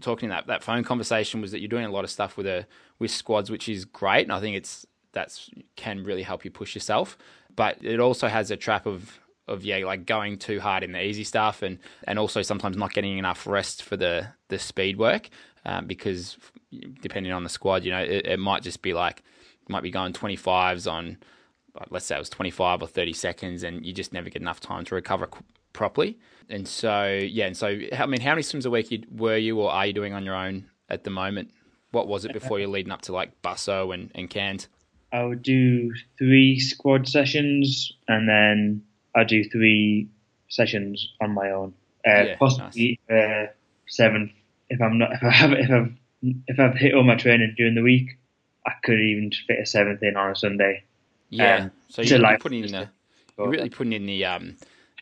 talking 0.00 0.28
that 0.30 0.46
that 0.46 0.62
phone 0.62 0.84
conversation 0.84 1.40
was 1.40 1.52
that 1.52 1.60
you're 1.60 1.68
doing 1.68 1.84
a 1.84 1.90
lot 1.90 2.04
of 2.04 2.10
stuff 2.10 2.36
with 2.36 2.46
a 2.46 2.66
with 2.98 3.10
squads, 3.10 3.50
which 3.50 3.68
is 3.68 3.84
great, 3.84 4.22
and 4.24 4.32
I 4.32 4.40
think 4.40 4.56
it's 4.56 4.86
that's 5.12 5.50
can 5.76 6.04
really 6.04 6.22
help 6.22 6.44
you 6.44 6.50
push 6.50 6.74
yourself. 6.74 7.16
But 7.54 7.78
it 7.82 8.00
also 8.00 8.28
has 8.28 8.50
a 8.50 8.56
trap 8.56 8.86
of 8.86 9.20
of 9.46 9.64
yeah, 9.64 9.78
like 9.78 10.06
going 10.06 10.38
too 10.38 10.60
hard 10.60 10.82
in 10.82 10.92
the 10.92 11.02
easy 11.02 11.24
stuff, 11.24 11.62
and 11.62 11.78
and 12.04 12.18
also 12.18 12.42
sometimes 12.42 12.76
not 12.76 12.92
getting 12.92 13.18
enough 13.18 13.46
rest 13.46 13.82
for 13.82 13.96
the 13.96 14.28
the 14.48 14.58
speed 14.58 14.98
work, 14.98 15.28
um, 15.64 15.86
because 15.86 16.36
depending 17.00 17.32
on 17.32 17.44
the 17.44 17.48
squad, 17.48 17.84
you 17.84 17.90
know, 17.90 18.02
it, 18.02 18.26
it 18.26 18.38
might 18.38 18.62
just 18.62 18.82
be 18.82 18.94
like 18.94 19.22
might 19.68 19.82
be 19.82 19.90
going 19.90 20.14
25s 20.14 20.90
on 20.90 21.18
let's 21.90 22.06
say 22.06 22.16
it 22.16 22.18
was 22.18 22.30
25 22.30 22.82
or 22.82 22.88
30 22.88 23.12
seconds 23.12 23.62
and 23.62 23.84
you 23.84 23.92
just 23.92 24.12
never 24.12 24.30
get 24.30 24.42
enough 24.42 24.60
time 24.60 24.84
to 24.84 24.94
recover 24.94 25.28
properly. 25.78 26.18
And 26.50 26.66
so, 26.66 27.06
yeah, 27.06 27.46
and 27.46 27.56
so, 27.56 27.68
I 27.68 28.06
mean, 28.06 28.20
how 28.20 28.32
many 28.32 28.42
swims 28.42 28.66
a 28.66 28.70
week 28.70 29.06
were 29.10 29.36
you 29.36 29.60
or 29.60 29.70
are 29.70 29.86
you 29.86 29.92
doing 29.92 30.12
on 30.12 30.24
your 30.24 30.34
own 30.34 30.66
at 30.88 31.04
the 31.04 31.10
moment? 31.10 31.50
What 31.92 32.08
was 32.08 32.24
it 32.24 32.32
before 32.32 32.58
you're 32.58 32.68
leading 32.68 32.92
up 32.92 33.02
to 33.02 33.12
like 33.12 33.40
Busso 33.42 33.94
and, 33.94 34.10
and 34.14 34.28
Cairns? 34.28 34.68
I 35.12 35.24
would 35.24 35.42
do 35.42 35.94
three 36.18 36.58
squad 36.58 37.08
sessions 37.08 37.92
and 38.08 38.28
then 38.28 38.82
I 39.14 39.24
do 39.24 39.44
three 39.48 40.08
sessions 40.48 41.08
on 41.20 41.30
my 41.30 41.50
own. 41.50 41.72
Uh, 42.06 42.10
yeah, 42.10 42.36
possibly 42.36 42.98
nice. 43.08 43.22
uh, 43.22 43.52
seven 43.86 44.32
if 44.70 44.80
I'm 44.80 44.98
not 44.98 45.12
if 45.12 45.22
I 45.22 45.30
have 45.30 45.52
if 45.52 45.70
I've 45.70 45.92
if 46.46 46.58
I've 46.58 46.74
hit 46.74 46.94
all 46.94 47.04
my 47.04 47.16
training 47.16 47.54
during 47.56 47.74
the 47.74 47.82
week, 47.82 48.18
I 48.66 48.72
could 48.82 49.00
even 49.00 49.30
fit 49.46 49.58
a 49.60 49.66
seventh 49.66 50.02
in 50.02 50.16
on 50.16 50.30
a 50.30 50.36
Sunday. 50.36 50.84
Yeah, 51.30 51.56
um, 51.56 51.70
so 51.88 52.02
you're, 52.02 52.18
like, 52.18 52.40
putting 52.40 52.64
in 52.64 52.72
the 52.72 52.88
you're 53.38 53.48
really 53.48 53.70
putting 53.70 53.92
in 53.92 54.06
the 54.06 54.24
um 54.24 54.56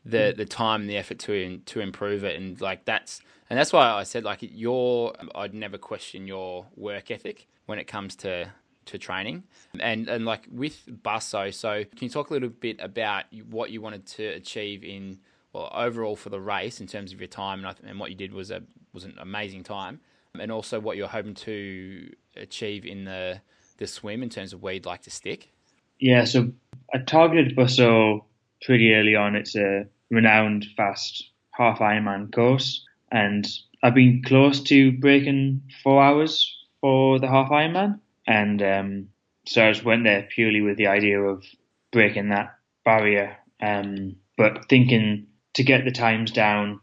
the 0.07 0.33
mm. 0.33 0.37
the 0.37 0.45
time 0.45 0.83
and 0.83 0.91
the 0.91 0.97
effort 0.97 1.19
to 1.21 1.59
to 1.59 1.81
improve 1.81 2.25
it 2.25 2.37
and 2.37 2.61
like 2.61 2.85
that's 2.85 3.21
and 3.49 3.59
that's 3.59 3.73
why 3.73 3.91
I 3.91 4.03
said 4.05 4.25
like 4.25 4.39
your 4.41 5.15
I'd 5.35 5.55
never 5.55 5.79
question 5.79 6.27
your 6.27 6.67
work 6.77 7.11
ethic 7.11 7.47
when 7.67 7.79
it 7.79 7.85
comes 7.85 8.17
to 8.17 8.51
to 8.87 8.99
training 8.99 9.43
and 9.81 10.09
and 10.09 10.25
like 10.25 10.47
with 10.51 10.87
Busso 11.03 11.53
so 11.53 11.85
can 11.85 12.05
you 12.07 12.09
talk 12.09 12.31
a 12.31 12.33
little 12.33 12.49
bit 12.49 12.79
about 12.81 13.25
what 13.51 13.71
you 13.71 13.81
wanted 13.81 14.07
to 14.07 14.25
achieve 14.27 14.85
in 14.85 15.19
well 15.53 15.71
overall 15.75 16.17
for 16.17 16.31
the 16.31 16.41
race 16.41 16.81
in 16.81 16.87
terms 16.87 17.13
of 17.13 17.21
your 17.21 17.29
time 17.29 17.65
and, 17.65 17.77
and 17.85 17.99
what 17.99 18.11
you 18.11 18.17
did 18.17 18.33
was 18.33 18.51
a 18.51 18.63
was 18.93 19.05
an 19.05 19.15
amazing 19.21 19.65
time 19.65 20.01
and 20.39 20.53
also 20.53 20.79
what 20.79 20.97
you're 20.97 21.09
hoping 21.09 21.35
to 21.35 22.11
achieve 22.37 22.85
in 22.85 23.05
the 23.05 23.41
the 23.79 23.87
swim 23.87 24.23
in 24.23 24.29
terms 24.29 24.53
of 24.53 24.63
where 24.63 24.75
you'd 24.75 24.87
like 24.87 25.03
to 25.03 25.11
stick? 25.11 25.51
Yeah, 25.99 26.25
so 26.25 26.53
I 26.95 26.99
targeted 26.99 27.57
Busso 27.57 28.25
pretty 28.63 28.95
early 28.95 29.15
on. 29.15 29.35
It's 29.37 29.57
a 29.57 29.87
renowned 30.11 30.67
fast 30.77 31.31
half 31.53 31.79
Ironman 31.79 32.33
course, 32.33 32.85
and 33.11 33.47
I've 33.83 33.95
been 33.95 34.23
close 34.25 34.63
to 34.65 34.93
breaking 34.93 35.63
four 35.83 36.03
hours 36.03 36.55
for 36.81 37.19
the 37.19 37.29
half 37.29 37.51
Ironman, 37.51 38.01
and 38.27 38.63
um, 38.63 39.09
so 39.47 39.67
I 39.67 39.73
just 39.73 39.85
went 39.85 40.05
there 40.05 40.29
purely 40.29 40.61
with 40.61 40.77
the 40.77 40.89
idea 40.89 41.21
of 41.21 41.45
breaking 41.93 42.31
that 42.31 42.57
barrier, 42.85 43.37
um, 43.61 44.17
but 44.37 44.69
thinking 44.69 45.27
to 45.55 45.63
get 45.63 45.85
the 45.85 45.91
times 45.91 46.31
down 46.31 46.81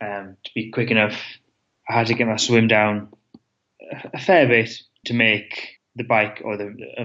um, 0.00 0.36
to 0.44 0.50
be 0.54 0.70
quick 0.70 0.90
enough, 0.90 1.20
I 1.88 1.94
had 1.94 2.06
to 2.08 2.14
get 2.14 2.26
my 2.26 2.36
swim 2.36 2.68
down 2.68 3.08
a 4.12 4.18
fair 4.18 4.46
bit 4.46 4.70
to 5.06 5.14
make 5.14 5.78
the 5.94 6.04
bike 6.04 6.42
or 6.44 6.56
the 6.56 6.74
uh, 6.98 7.04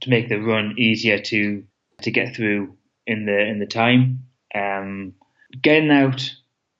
to 0.00 0.10
make 0.10 0.28
the 0.28 0.40
run 0.40 0.74
easier 0.78 1.18
to 1.18 1.64
to 2.02 2.10
get 2.10 2.34
through 2.34 2.76
in 3.06 3.26
the 3.26 3.38
in 3.38 3.58
the 3.58 3.66
time. 3.66 4.27
Um, 4.58 5.14
getting 5.62 5.90
out, 5.90 6.30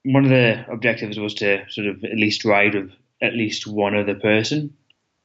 one 0.03 0.23
of 0.23 0.29
the 0.29 0.65
objectives 0.71 1.19
was 1.19 1.33
to 1.35 1.63
sort 1.69 1.87
of 1.87 2.03
at 2.03 2.17
least 2.17 2.45
ride 2.45 2.75
with 2.75 2.91
at 3.21 3.33
least 3.33 3.67
one 3.67 3.95
other 3.95 4.15
person, 4.15 4.73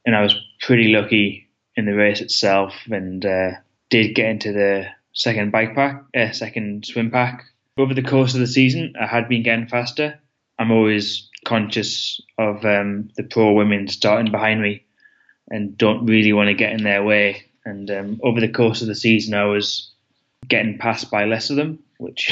and 0.05 0.15
I 0.15 0.21
was 0.21 0.35
pretty 0.61 0.89
lucky 0.89 1.49
in 1.75 1.85
the 1.85 1.93
race 1.93 2.21
itself, 2.21 2.73
and 2.89 3.25
uh, 3.25 3.51
did 3.89 4.15
get 4.15 4.29
into 4.29 4.51
the 4.51 4.87
second 5.13 5.51
bike 5.51 5.75
pack, 5.75 6.03
uh, 6.15 6.31
second 6.31 6.85
swim 6.85 7.11
pack. 7.11 7.45
Over 7.77 7.93
the 7.93 8.01
course 8.03 8.33
of 8.33 8.39
the 8.39 8.47
season, 8.47 8.93
I 8.99 9.05
had 9.05 9.27
been 9.27 9.43
getting 9.43 9.67
faster. 9.67 10.19
I'm 10.59 10.71
always 10.71 11.29
conscious 11.45 12.21
of 12.37 12.63
um, 12.65 13.09
the 13.17 13.23
pro 13.23 13.51
women 13.53 13.87
starting 13.87 14.31
behind 14.31 14.61
me, 14.61 14.85
and 15.49 15.77
don't 15.77 16.05
really 16.05 16.33
want 16.33 16.47
to 16.47 16.53
get 16.53 16.73
in 16.73 16.83
their 16.83 17.03
way. 17.03 17.45
And 17.65 17.89
um, 17.89 18.19
over 18.23 18.39
the 18.39 18.51
course 18.51 18.81
of 18.81 18.87
the 18.87 18.95
season, 18.95 19.33
I 19.33 19.45
was 19.45 19.91
getting 20.47 20.77
passed 20.77 21.11
by 21.11 21.25
less 21.25 21.49
of 21.49 21.55
them, 21.55 21.79
which 21.97 22.31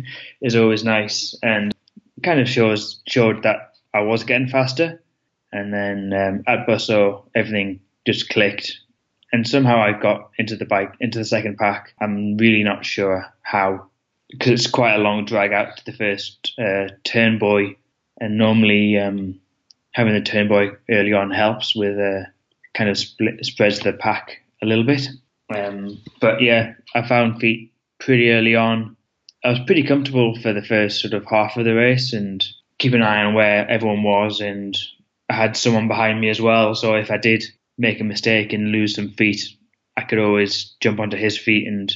is 0.40 0.56
always 0.56 0.84
nice 0.84 1.34
and 1.42 1.74
kind 2.22 2.40
of 2.40 2.48
shows 2.48 3.00
showed 3.06 3.42
that 3.42 3.74
I 3.94 4.00
was 4.00 4.24
getting 4.24 4.48
faster. 4.48 5.02
And 5.52 5.72
then 5.72 6.12
um, 6.12 6.44
at 6.46 6.66
Busso, 6.66 7.24
everything 7.34 7.80
just 8.06 8.30
clicked, 8.30 8.78
and 9.32 9.46
somehow 9.46 9.78
I 9.78 9.92
got 9.92 10.30
into 10.38 10.56
the 10.56 10.64
bike 10.64 10.94
into 10.98 11.18
the 11.18 11.24
second 11.24 11.58
pack. 11.58 11.94
I'm 12.00 12.36
really 12.38 12.62
not 12.62 12.86
sure 12.86 13.26
how, 13.42 13.88
because 14.30 14.52
it's 14.52 14.70
quite 14.70 14.94
a 14.94 15.02
long 15.02 15.26
drag 15.26 15.52
out 15.52 15.76
to 15.76 15.84
the 15.84 15.92
first 15.92 16.54
uh, 16.58 16.88
turn 17.04 17.38
buoy, 17.38 17.76
and 18.18 18.38
normally 18.38 18.98
um, 18.98 19.40
having 19.92 20.14
the 20.14 20.22
turn 20.22 20.48
buoy 20.48 20.70
early 20.90 21.12
on 21.12 21.30
helps 21.30 21.76
with 21.76 21.98
uh, 21.98 22.28
kind 22.72 22.88
of 22.88 22.96
split, 22.96 23.44
spreads 23.44 23.80
the 23.80 23.92
pack 23.92 24.40
a 24.62 24.66
little 24.66 24.84
bit. 24.84 25.06
Um, 25.54 26.02
but 26.20 26.40
yeah, 26.40 26.74
I 26.94 27.06
found 27.06 27.40
feet 27.40 27.72
pretty 27.98 28.30
early 28.30 28.54
on. 28.54 28.96
I 29.44 29.50
was 29.50 29.60
pretty 29.66 29.82
comfortable 29.82 30.38
for 30.40 30.52
the 30.52 30.62
first 30.62 31.00
sort 31.00 31.14
of 31.14 31.26
half 31.28 31.56
of 31.56 31.64
the 31.64 31.74
race 31.74 32.12
and 32.12 32.44
keep 32.78 32.94
an 32.94 33.02
eye 33.02 33.24
on 33.24 33.34
where 33.34 33.68
everyone 33.68 34.02
was. 34.02 34.40
And 34.40 34.76
I 35.28 35.34
had 35.34 35.56
someone 35.56 35.88
behind 35.88 36.20
me 36.20 36.30
as 36.30 36.40
well. 36.40 36.74
So 36.74 36.94
if 36.94 37.10
I 37.10 37.16
did 37.16 37.44
make 37.78 38.00
a 38.00 38.04
mistake 38.04 38.52
and 38.52 38.72
lose 38.72 38.94
some 38.94 39.10
feet, 39.10 39.42
I 39.96 40.02
could 40.02 40.18
always 40.18 40.74
jump 40.80 41.00
onto 41.00 41.16
his 41.16 41.36
feet 41.36 41.66
and, 41.66 41.92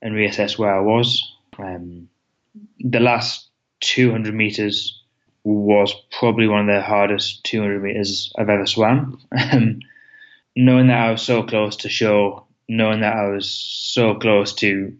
and 0.00 0.14
reassess 0.14 0.58
where 0.58 0.74
I 0.74 0.80
was. 0.80 1.22
Um, 1.58 2.08
the 2.80 3.00
last 3.00 3.48
200 3.80 4.34
meters 4.34 5.02
was 5.44 5.94
probably 6.10 6.48
one 6.48 6.68
of 6.68 6.74
the 6.74 6.82
hardest 6.82 7.44
200 7.44 7.82
meters 7.82 8.32
I've 8.36 8.50
ever 8.50 8.66
swam. 8.66 9.18
Um, 9.52 9.80
knowing 10.56 10.86
that 10.86 10.98
I 10.98 11.10
was 11.10 11.22
so 11.22 11.42
close 11.42 11.76
to 11.76 11.90
show, 11.90 12.45
knowing 12.68 13.00
that 13.00 13.16
I 13.16 13.28
was 13.28 13.50
so 13.50 14.14
close 14.14 14.54
to 14.54 14.96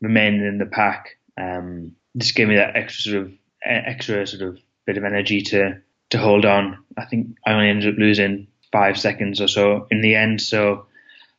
remaining 0.00 0.46
in 0.46 0.58
the 0.58 0.66
pack, 0.66 1.18
um, 1.38 1.92
just 2.16 2.34
gave 2.34 2.48
me 2.48 2.56
that 2.56 2.76
extra 2.76 3.12
sort 3.12 3.22
of 3.24 3.32
extra 3.64 4.26
sort 4.26 4.42
of 4.42 4.58
bit 4.86 4.96
of 4.96 5.04
energy 5.04 5.42
to 5.42 5.80
to 6.10 6.18
hold 6.18 6.44
on. 6.44 6.78
I 6.96 7.04
think 7.04 7.36
I 7.46 7.52
only 7.52 7.68
ended 7.68 7.94
up 7.94 7.98
losing 7.98 8.48
five 8.70 8.98
seconds 8.98 9.40
or 9.40 9.48
so 9.48 9.86
in 9.90 10.00
the 10.00 10.14
end, 10.14 10.40
so 10.40 10.86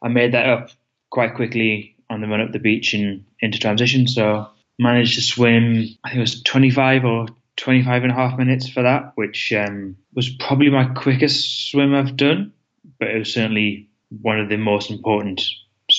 I 0.01 0.07
made 0.07 0.33
that 0.33 0.47
up 0.47 0.69
quite 1.09 1.35
quickly 1.35 1.95
on 2.09 2.21
the 2.21 2.27
run 2.27 2.41
up 2.41 2.51
the 2.51 2.59
beach 2.59 2.93
and 2.93 3.25
into 3.39 3.59
transition. 3.59 4.07
So 4.07 4.47
managed 4.79 5.15
to 5.15 5.21
swim. 5.21 5.87
I 6.03 6.09
think 6.09 6.17
it 6.17 6.21
was 6.21 6.43
25 6.43 7.05
or 7.05 7.27
25 7.57 8.03
and 8.03 8.11
a 8.11 8.15
half 8.15 8.37
minutes 8.37 8.67
for 8.67 8.81
that, 8.83 9.11
which 9.15 9.53
um, 9.53 9.95
was 10.15 10.29
probably 10.29 10.69
my 10.69 10.85
quickest 10.85 11.69
swim 11.69 11.93
I've 11.93 12.17
done 12.17 12.53
but 12.99 13.09
it 13.09 13.19
was 13.19 13.33
certainly 13.33 13.89
one 14.21 14.39
of 14.39 14.49
the 14.49 14.57
most 14.57 14.91
important 14.91 15.41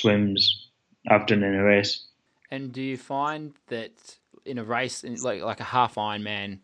swims 0.04 0.68
I've 1.08 1.26
done 1.26 1.42
in 1.42 1.54
a 1.54 1.64
race. 1.64 2.06
And 2.50 2.72
do 2.72 2.82
you 2.82 2.96
find 2.96 3.54
that 3.68 4.18
in 4.44 4.58
a 4.58 4.64
race, 4.64 5.04
like 5.04 5.42
like 5.42 5.60
a 5.60 5.64
half 5.64 5.94
Ironman 5.96 6.58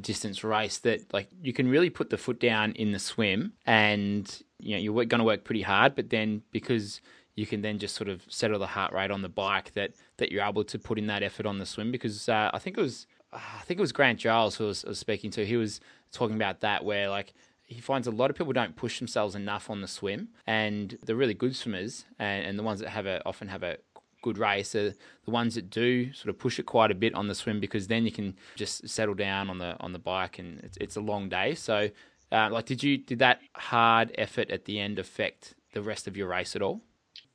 distance 0.00 0.42
race, 0.44 0.78
that 0.78 1.12
like 1.12 1.28
you 1.42 1.52
can 1.52 1.68
really 1.68 1.90
put 1.90 2.10
the 2.10 2.16
foot 2.16 2.40
down 2.40 2.72
in 2.72 2.92
the 2.92 2.98
swim, 2.98 3.52
and 3.66 4.42
you 4.58 4.74
know 4.74 4.80
you're 4.80 5.04
going 5.04 5.18
to 5.18 5.24
work 5.24 5.44
pretty 5.44 5.62
hard, 5.62 5.94
but 5.94 6.10
then 6.10 6.42
because 6.50 7.00
you 7.36 7.46
can 7.46 7.62
then 7.62 7.78
just 7.78 7.96
sort 7.96 8.08
of 8.08 8.22
settle 8.28 8.58
the 8.58 8.66
heart 8.66 8.92
rate 8.92 9.10
on 9.10 9.22
the 9.22 9.28
bike, 9.28 9.72
that 9.74 9.92
that 10.18 10.30
you're 10.30 10.44
able 10.44 10.64
to 10.64 10.78
put 10.78 10.98
in 10.98 11.06
that 11.08 11.22
effort 11.22 11.46
on 11.46 11.58
the 11.58 11.66
swim. 11.66 11.90
Because 11.90 12.28
uh, 12.28 12.50
I 12.52 12.58
think 12.58 12.78
it 12.78 12.80
was 12.80 13.06
I 13.32 13.62
think 13.64 13.78
it 13.78 13.82
was 13.82 13.92
Grant 13.92 14.20
Giles 14.20 14.56
who 14.56 14.64
I 14.64 14.68
was, 14.68 14.84
I 14.84 14.88
was 14.90 14.98
speaking 14.98 15.30
to. 15.32 15.44
He 15.44 15.56
was 15.56 15.80
talking 16.12 16.36
about 16.36 16.60
that 16.60 16.84
where 16.84 17.08
like 17.08 17.34
he 17.74 17.80
finds 17.80 18.06
a 18.06 18.10
lot 18.10 18.30
of 18.30 18.36
people 18.36 18.52
don't 18.52 18.76
push 18.76 18.98
themselves 18.98 19.34
enough 19.34 19.68
on 19.68 19.80
the 19.80 19.88
swim, 19.88 20.28
and 20.46 20.96
the 21.04 21.16
really 21.16 21.34
good 21.34 21.56
swimmers 21.56 22.04
and, 22.18 22.46
and 22.46 22.58
the 22.58 22.62
ones 22.62 22.80
that 22.80 22.88
have 22.90 23.06
a 23.06 23.20
often 23.26 23.48
have 23.48 23.62
a 23.62 23.78
good 24.22 24.38
race 24.38 24.74
are 24.74 24.94
the 25.24 25.30
ones 25.30 25.54
that 25.54 25.68
do 25.68 26.12
sort 26.14 26.30
of 26.30 26.38
push 26.38 26.58
it 26.58 26.64
quite 26.64 26.90
a 26.90 26.94
bit 26.94 27.14
on 27.14 27.28
the 27.28 27.34
swim 27.34 27.60
because 27.60 27.88
then 27.88 28.06
you 28.06 28.12
can 28.12 28.34
just 28.54 28.88
settle 28.88 29.14
down 29.14 29.50
on 29.50 29.58
the 29.58 29.76
on 29.80 29.92
the 29.92 29.98
bike 29.98 30.38
and 30.38 30.60
it's, 30.60 30.76
it's 30.78 30.96
a 30.96 31.00
long 31.00 31.28
day. 31.28 31.54
So, 31.54 31.90
uh, 32.32 32.48
like, 32.50 32.64
did 32.64 32.82
you 32.82 32.96
did 32.98 33.18
that 33.18 33.40
hard 33.54 34.14
effort 34.16 34.50
at 34.50 34.64
the 34.64 34.78
end 34.78 34.98
affect 34.98 35.54
the 35.72 35.82
rest 35.82 36.06
of 36.06 36.16
your 36.16 36.28
race 36.28 36.54
at 36.54 36.62
all? 36.62 36.80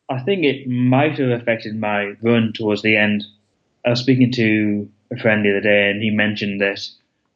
I 0.09 0.19
think 0.21 0.43
it 0.43 0.67
might 0.67 1.19
have 1.19 1.29
affected 1.29 1.75
my 1.75 2.13
run 2.21 2.53
towards 2.53 2.81
the 2.81 2.95
end. 2.95 3.25
I 3.85 3.89
was 3.91 3.99
speaking 3.99 4.31
to 4.31 4.89
a 5.11 5.17
friend 5.17 5.45
the 5.45 5.51
other 5.51 5.61
day, 5.61 5.91
and 5.91 6.01
he 6.01 6.09
mentioned 6.09 6.61
that 6.61 6.87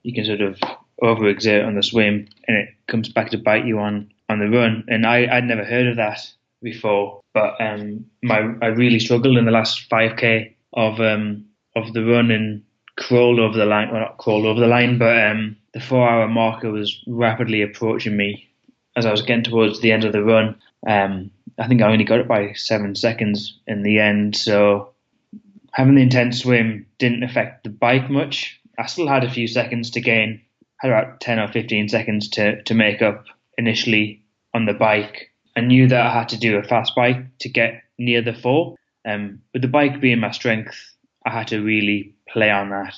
you 0.04 0.14
can 0.14 0.26
sort 0.26 0.42
of 0.42 0.60
overexert 1.04 1.66
on 1.66 1.76
the 1.76 1.84
swim 1.84 2.28
and 2.48 2.58
it 2.58 2.70
comes 2.88 3.10
back 3.10 3.30
to 3.32 3.38
bite 3.38 3.66
you 3.66 3.80
on, 3.80 4.12
on 4.30 4.40
the 4.40 4.50
run. 4.50 4.86
And 4.88 5.06
I, 5.06 5.28
I'd 5.30 5.44
never 5.44 5.64
heard 5.64 5.88
of 5.88 5.98
that 5.98 6.20
before, 6.62 7.22
but 7.34 7.60
um, 7.60 8.06
my 8.24 8.40
I 8.62 8.68
really 8.68 9.00
struggled 9.00 9.38
in 9.38 9.46
the 9.46 9.52
last 9.52 9.90
5k 9.90 10.56
of 10.74 11.00
um, 11.00 11.46
of 11.76 11.94
the 11.94 12.06
run 12.06 12.32
and 12.32 12.64
crawled 12.98 13.40
over 13.40 13.58
the 13.58 13.66
line. 13.66 13.92
Well, 13.92 14.02
not 14.02 14.18
crawled 14.18 14.46
over 14.46 14.60
the 14.60 14.68
line, 14.68 14.98
but 14.98 15.22
um, 15.28 15.58
the 15.74 15.82
four 15.82 16.10
hour 16.10 16.28
marker 16.28 16.72
was 16.72 17.04
rapidly 17.08 17.62
approaching 17.62 18.16
me 18.16 18.50
as 18.96 19.06
I 19.06 19.12
was 19.12 19.22
getting 19.22 19.44
towards 19.44 19.82
the 19.82 19.92
end 19.92 20.06
of 20.06 20.14
the 20.14 20.24
run. 20.24 20.56
Um, 20.88 21.32
I 21.60 21.68
think 21.68 21.82
I 21.82 21.92
only 21.92 22.06
got 22.06 22.20
it 22.20 22.28
by 22.28 22.54
seven 22.54 22.96
seconds 22.96 23.60
in 23.68 23.84
the 23.84 24.00
end. 24.00 24.36
So 24.36 24.94
having 25.72 25.96
the 25.96 26.02
intense 26.02 26.40
swim 26.40 26.86
didn't 26.98 27.24
affect 27.24 27.64
the 27.64 27.70
bike 27.70 28.10
much. 28.10 28.60
I 28.78 28.86
still 28.88 29.08
had 29.08 29.24
a 29.24 29.30
few 29.30 29.48
seconds 29.48 29.92
to 29.92 30.02
gain 30.02 30.42
had 30.78 30.92
about 30.92 31.22
10 31.22 31.40
or 31.40 31.48
15 31.48 31.90
seconds 31.90 32.30
to, 32.30 32.62
to 32.64 32.74
make 32.74 33.02
up 33.02 33.26
initially 33.58 34.24
on 34.54 34.66
the 34.66 34.74
bike. 34.74 35.32
I 35.56 35.62
knew 35.62 35.88
that 35.88 36.06
I 36.06 36.14
had 36.14 36.30
to 36.30 36.38
do 36.38 36.58
a 36.58 36.64
fast 36.64 36.96
bike 36.96 37.38
to 37.40 37.50
get 37.50 37.84
near 37.98 38.22
the 38.22 38.34
four. 38.34 38.76
Um, 39.06 39.42
with 39.54 39.62
the 39.62 39.68
bike 39.68 40.02
being 40.02 40.20
my 40.20 40.32
strength, 40.32 40.76
I 41.26 41.32
had 41.32 41.48
to 41.50 41.62
really 41.62 42.16
play 42.28 42.50
on 42.50 42.70
that. 42.70 42.96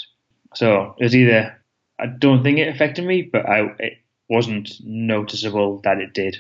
So 0.53 0.95
it 0.99 1.03
was 1.03 1.15
either, 1.15 1.55
I 1.99 2.07
don't 2.07 2.43
think 2.43 2.59
it 2.59 2.73
affected 2.73 3.05
me, 3.05 3.23
but 3.23 3.47
I, 3.47 3.73
it 3.79 3.97
wasn't 4.29 4.71
noticeable 4.83 5.81
that 5.83 5.99
it 5.99 6.13
did. 6.13 6.37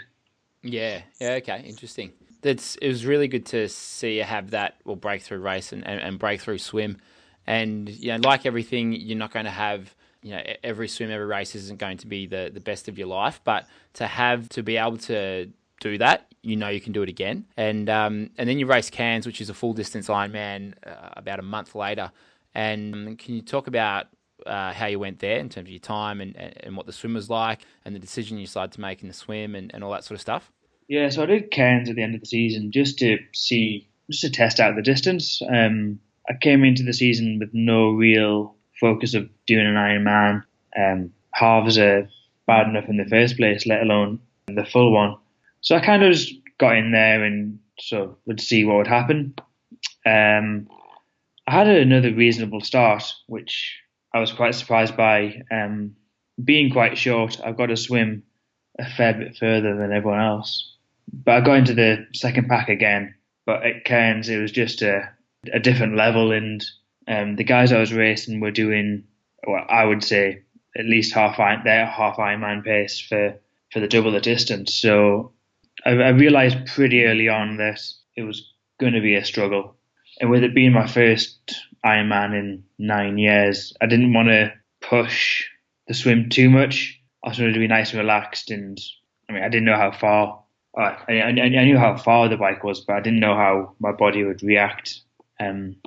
Yeah, 0.63 1.01
yeah, 1.19 1.33
okay, 1.33 1.63
interesting. 1.65 2.11
That's 2.41 2.75
it 2.75 2.87
was 2.87 3.05
really 3.05 3.27
good 3.27 3.45
to 3.47 3.67
see 3.69 4.17
you 4.17 4.23
have 4.23 4.51
that 4.51 4.75
well 4.83 4.95
breakthrough 4.95 5.39
race 5.39 5.71
and, 5.71 5.85
and, 5.85 5.99
and 5.99 6.19
breakthrough 6.19 6.57
swim. 6.57 6.97
And 7.47 7.89
you 7.89 8.11
know, 8.11 8.27
like 8.27 8.45
everything, 8.45 8.93
you're 8.93 9.17
not 9.17 9.31
going 9.31 9.45
to 9.45 9.51
have 9.51 9.93
you 10.25 10.31
know 10.31 10.41
every 10.63 10.87
swim, 10.87 11.11
every 11.11 11.27
race 11.27 11.53
isn't 11.53 11.77
going 11.77 11.97
to 11.97 12.07
be 12.07 12.25
the 12.25 12.49
the 12.51 12.59
best 12.59 12.87
of 12.87 12.97
your 12.97 13.07
life, 13.07 13.39
but 13.43 13.67
to 13.93 14.07
have 14.07 14.49
to 14.49 14.63
be 14.63 14.75
able 14.75 14.97
to 14.97 15.51
do 15.79 15.99
that, 15.99 16.33
you 16.41 16.55
know 16.55 16.67
you 16.67 16.81
can 16.81 16.93
do 16.93 17.03
it 17.03 17.09
again. 17.09 17.45
And 17.57 17.87
um, 17.91 18.31
and 18.39 18.49
then 18.49 18.57
you 18.57 18.65
race 18.65 18.89
Cairns, 18.89 19.27
which 19.27 19.39
is 19.39 19.51
a 19.51 19.53
full 19.53 19.73
distance 19.73 20.07
Ironman, 20.07 20.73
uh, 20.83 21.09
about 21.15 21.37
a 21.37 21.43
month 21.43 21.75
later. 21.75 22.11
And 22.55 23.19
can 23.19 23.35
you 23.35 23.43
talk 23.43 23.67
about 23.67 24.07
uh, 24.47 24.73
how 24.73 24.87
you 24.87 24.97
went 24.97 25.19
there 25.19 25.37
in 25.37 25.47
terms 25.47 25.67
of 25.67 25.71
your 25.71 25.79
time 25.79 26.21
and, 26.21 26.35
and 26.35 26.75
what 26.75 26.87
the 26.87 26.93
swim 26.93 27.13
was 27.13 27.29
like, 27.29 27.61
and 27.83 27.93
the 27.93 27.99
decision 27.99 28.39
you 28.39 28.45
decided 28.47 28.71
to 28.71 28.81
make 28.81 29.03
in 29.03 29.07
the 29.07 29.13
swim, 29.13 29.53
and, 29.53 29.71
and 29.75 29.83
all 29.83 29.91
that 29.91 30.05
sort 30.05 30.15
of 30.15 30.21
stuff? 30.21 30.51
Yeah, 30.87 31.09
so 31.09 31.21
I 31.21 31.27
did 31.27 31.51
Cairns 31.51 31.87
at 31.87 31.95
the 31.95 32.01
end 32.01 32.15
of 32.15 32.21
the 32.21 32.27
season 32.27 32.71
just 32.71 32.97
to 32.99 33.19
see, 33.33 33.89
just 34.09 34.21
to 34.21 34.31
test 34.31 34.59
out 34.59 34.75
the 34.75 34.81
distance. 34.81 35.39
Um, 35.47 35.99
I 36.27 36.33
came 36.41 36.63
into 36.63 36.81
the 36.81 36.93
season 36.93 37.37
with 37.37 37.49
no 37.53 37.91
real 37.91 38.54
focus 38.79 39.13
of 39.13 39.29
doing 39.47 39.65
an 39.65 39.75
Ironman. 39.75 40.43
Um, 40.77 41.13
halves 41.33 41.77
are 41.77 42.09
bad 42.47 42.67
enough 42.67 42.89
in 42.89 42.97
the 42.97 43.05
first 43.05 43.37
place, 43.37 43.65
let 43.65 43.81
alone 43.81 44.19
the 44.47 44.65
full 44.65 44.91
one. 44.91 45.15
So 45.61 45.75
I 45.75 45.79
kind 45.79 46.03
of 46.03 46.13
just 46.13 46.33
got 46.57 46.77
in 46.77 46.91
there 46.91 47.23
and 47.23 47.59
sort 47.79 48.09
so 48.09 48.17
would 48.25 48.39
see 48.39 48.63
what 48.63 48.77
would 48.77 48.87
happen. 48.87 49.33
Um, 50.05 50.67
I 51.47 51.51
had 51.51 51.67
another 51.67 52.13
reasonable 52.13 52.61
start, 52.61 53.03
which 53.27 53.79
I 54.13 54.19
was 54.19 54.31
quite 54.31 54.55
surprised 54.55 54.95
by. 54.95 55.43
Um, 55.51 55.95
being 56.43 56.71
quite 56.71 56.97
short, 56.97 57.39
I've 57.43 57.57
got 57.57 57.67
to 57.67 57.77
swim 57.77 58.23
a 58.79 58.89
fair 58.89 59.13
bit 59.13 59.37
further 59.37 59.75
than 59.75 59.91
everyone 59.91 60.21
else. 60.21 60.73
But 61.11 61.35
I 61.35 61.41
got 61.41 61.57
into 61.57 61.73
the 61.73 62.07
second 62.13 62.47
pack 62.49 62.69
again. 62.69 63.15
But 63.45 63.63
at 63.63 63.85
Cairns, 63.85 64.27
it 64.27 64.37
was 64.37 64.51
just 64.51 64.81
a, 64.81 65.09
a 65.53 65.59
different 65.59 65.95
level, 65.95 66.31
and 66.31 66.63
um, 67.07 67.35
the 67.35 67.43
guys 67.43 67.71
I 67.71 67.79
was 67.79 67.93
racing 67.93 68.39
were 68.39 68.51
doing, 68.51 69.03
well, 69.45 69.65
I 69.69 69.85
would 69.85 70.03
say, 70.03 70.41
at 70.77 70.85
least 70.85 71.13
half 71.13 71.37
their 71.37 71.85
half 71.85 72.17
Ironman 72.17 72.63
pace 72.63 72.99
for 72.99 73.39
for 73.71 73.79
the 73.79 73.87
double 73.87 74.11
the 74.11 74.21
distance. 74.21 74.73
So 74.73 75.33
I, 75.85 75.91
I 75.91 76.09
realised 76.09 76.65
pretty 76.67 77.05
early 77.05 77.29
on 77.29 77.57
that 77.57 77.81
it 78.15 78.23
was 78.23 78.51
going 78.79 78.93
to 78.93 79.01
be 79.01 79.15
a 79.15 79.25
struggle, 79.25 79.75
and 80.19 80.29
with 80.29 80.43
it 80.43 80.55
being 80.55 80.73
my 80.73 80.87
first 80.87 81.55
Ironman 81.85 82.37
in 82.37 82.63
nine 82.79 83.17
years, 83.17 83.73
I 83.81 83.85
didn't 83.85 84.13
want 84.13 84.29
to 84.29 84.53
push 84.81 85.45
the 85.87 85.93
swim 85.93 86.29
too 86.29 86.49
much. 86.49 86.99
I 87.23 87.29
wanted 87.29 87.53
to 87.53 87.59
be 87.59 87.67
nice 87.67 87.91
and 87.91 87.99
relaxed, 87.99 88.51
and 88.51 88.79
I 89.29 89.33
mean, 89.33 89.43
I 89.43 89.49
didn't 89.49 89.65
know 89.65 89.77
how 89.77 89.91
far. 89.91 90.41
I, 90.77 90.97
I, 91.07 91.27
I 91.29 91.63
knew 91.63 91.77
how 91.77 91.95
far 91.95 92.27
the 92.27 92.37
bike 92.37 92.63
was, 92.63 92.81
but 92.81 92.97
I 92.97 92.99
didn't 92.99 93.21
know 93.21 93.35
how 93.35 93.75
my 93.79 93.93
body 93.93 94.23
would 94.25 94.43
react 94.43 94.99
um, 95.39 95.77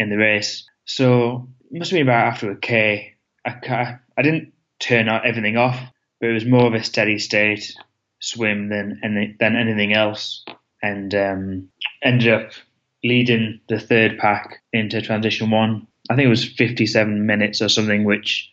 in 0.00 0.08
the 0.08 0.16
race. 0.16 0.64
So 0.86 1.48
it 1.70 1.78
must 1.78 1.90
have 1.90 1.98
been 1.98 2.08
about 2.08 2.26
after 2.26 2.50
a 2.50 2.56
K. 2.56 3.14
I, 3.46 3.98
I 4.16 4.22
didn't 4.22 4.52
turn 4.80 5.08
everything 5.08 5.56
off, 5.56 5.78
but 6.20 6.30
it 6.30 6.32
was 6.32 6.46
more 6.46 6.66
of 6.66 6.74
a 6.74 6.82
steady 6.82 7.18
state 7.18 7.72
swim 8.18 8.70
than 8.70 9.00
any, 9.04 9.36
than 9.38 9.56
anything 9.56 9.92
else, 9.92 10.44
and 10.82 11.14
um, 11.14 11.68
ended 12.02 12.32
up 12.32 12.50
leading 13.04 13.60
the 13.68 13.78
third 13.78 14.18
pack 14.18 14.62
into 14.72 15.02
transition 15.02 15.50
one. 15.50 15.86
I 16.08 16.16
think 16.16 16.26
it 16.26 16.30
was 16.30 16.44
57 16.44 17.26
minutes 17.26 17.62
or 17.62 17.68
something, 17.68 18.04
which 18.04 18.50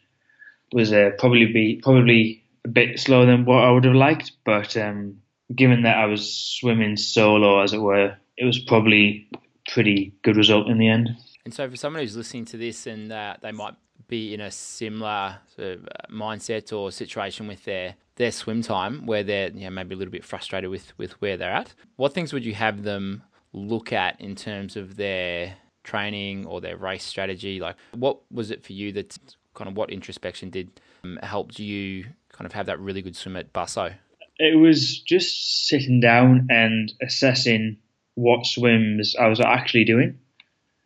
was 0.74 0.92
uh, 0.92 1.12
probably 1.18 1.46
be 1.46 1.80
probably 1.82 2.44
a 2.66 2.68
bit 2.68 3.00
slower 3.00 3.26
than 3.26 3.46
what 3.46 3.64
I 3.64 3.72
would 3.72 3.86
have 3.86 3.96
liked. 3.96 4.34
But 4.46 4.76
um, 4.76 5.22
given 5.54 5.84
that 5.84 5.98
I 5.98 6.06
was 6.06 6.34
swimming 6.34 6.98
solo, 6.98 7.62
as 7.62 7.74
it 7.74 7.82
were, 7.82 8.18
it 8.38 8.46
was 8.46 8.60
probably 8.60 9.30
a 9.34 9.72
pretty 9.72 10.14
good 10.24 10.36
result 10.36 10.68
in 10.68 10.78
the 10.78 10.90
end. 10.90 11.10
And 11.48 11.54
so, 11.54 11.70
for 11.70 11.78
someone 11.78 12.02
who's 12.04 12.18
listening 12.18 12.44
to 12.44 12.58
this 12.58 12.88
and 12.88 13.10
uh, 13.10 13.38
they 13.42 13.54
might 13.54 13.76
be 14.10 14.34
in 14.34 14.42
a 14.42 14.52
similar 14.52 15.38
sort 15.56 15.76
of 15.76 15.86
uh, 15.86 16.12
mindset 16.12 16.78
or 16.78 16.92
situation 16.92 17.48
with 17.48 17.64
their 17.64 17.96
their 18.18 18.34
swim 18.34 18.62
time, 18.62 19.06
where 19.06 19.24
they're 19.24 19.50
you 19.52 19.62
know, 19.62 19.70
maybe 19.70 19.96
a 19.96 19.98
little 19.98 20.12
bit 20.12 20.26
frustrated 20.26 20.70
with 20.70 20.92
with 20.98 21.14
where 21.22 21.38
they're 21.38 21.54
at, 21.54 21.74
what 21.96 22.14
things 22.14 22.34
would 22.34 22.44
you 22.44 22.54
have 22.54 22.84
them 22.84 23.24
look 23.54 23.94
at 23.94 24.20
in 24.20 24.36
terms 24.36 24.76
of 24.76 24.98
their 24.98 25.56
training 25.86 26.46
or 26.46 26.60
their 26.60 26.76
race 26.76 27.06
strategy? 27.06 27.62
Like, 27.62 27.78
what 27.94 28.20
was 28.30 28.52
it 28.52 28.62
for 28.62 28.74
you 28.74 28.92
that 28.92 29.18
kind 29.54 29.70
of 29.70 29.78
what 29.78 29.90
introspection 29.90 30.50
did 30.50 30.82
um, 31.06 31.18
helped 31.24 31.60
you 31.60 32.08
kind 32.34 32.46
of 32.46 32.52
have 32.52 32.66
that 32.66 32.78
really 32.82 33.02
good 33.02 33.16
swim 33.16 33.38
at 33.38 33.54
Busso? 33.54 33.94
It 34.38 34.60
was 34.60 35.00
just 35.00 35.70
sitting 35.70 36.02
down 36.02 36.48
and 36.50 36.92
assessing 37.02 37.78
what 38.16 38.46
swims 38.46 39.16
I 39.16 39.28
was 39.28 39.40
actually 39.40 39.86
doing. 39.86 40.20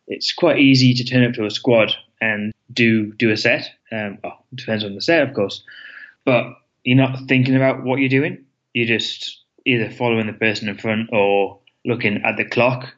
It's 0.06 0.32
quite 0.32 0.58
easy 0.58 0.94
to 0.94 1.04
turn 1.04 1.24
up 1.24 1.34
to 1.34 1.46
a 1.46 1.50
squad 1.50 1.94
and 2.20 2.52
do 2.72 3.12
do 3.14 3.30
a 3.30 3.36
set. 3.36 3.70
Um, 3.90 4.18
well, 4.22 4.44
depends 4.54 4.84
on 4.84 4.94
the 4.94 5.00
set, 5.00 5.26
of 5.26 5.34
course, 5.34 5.62
but 6.24 6.44
you're 6.84 6.96
not 6.96 7.28
thinking 7.28 7.56
about 7.56 7.84
what 7.84 8.00
you're 8.00 8.08
doing. 8.08 8.44
You're 8.72 8.86
just 8.86 9.42
either 9.66 9.90
following 9.90 10.26
the 10.26 10.32
person 10.32 10.68
in 10.68 10.78
front 10.78 11.10
or 11.12 11.60
looking 11.84 12.22
at 12.24 12.36
the 12.36 12.44
clock, 12.44 12.94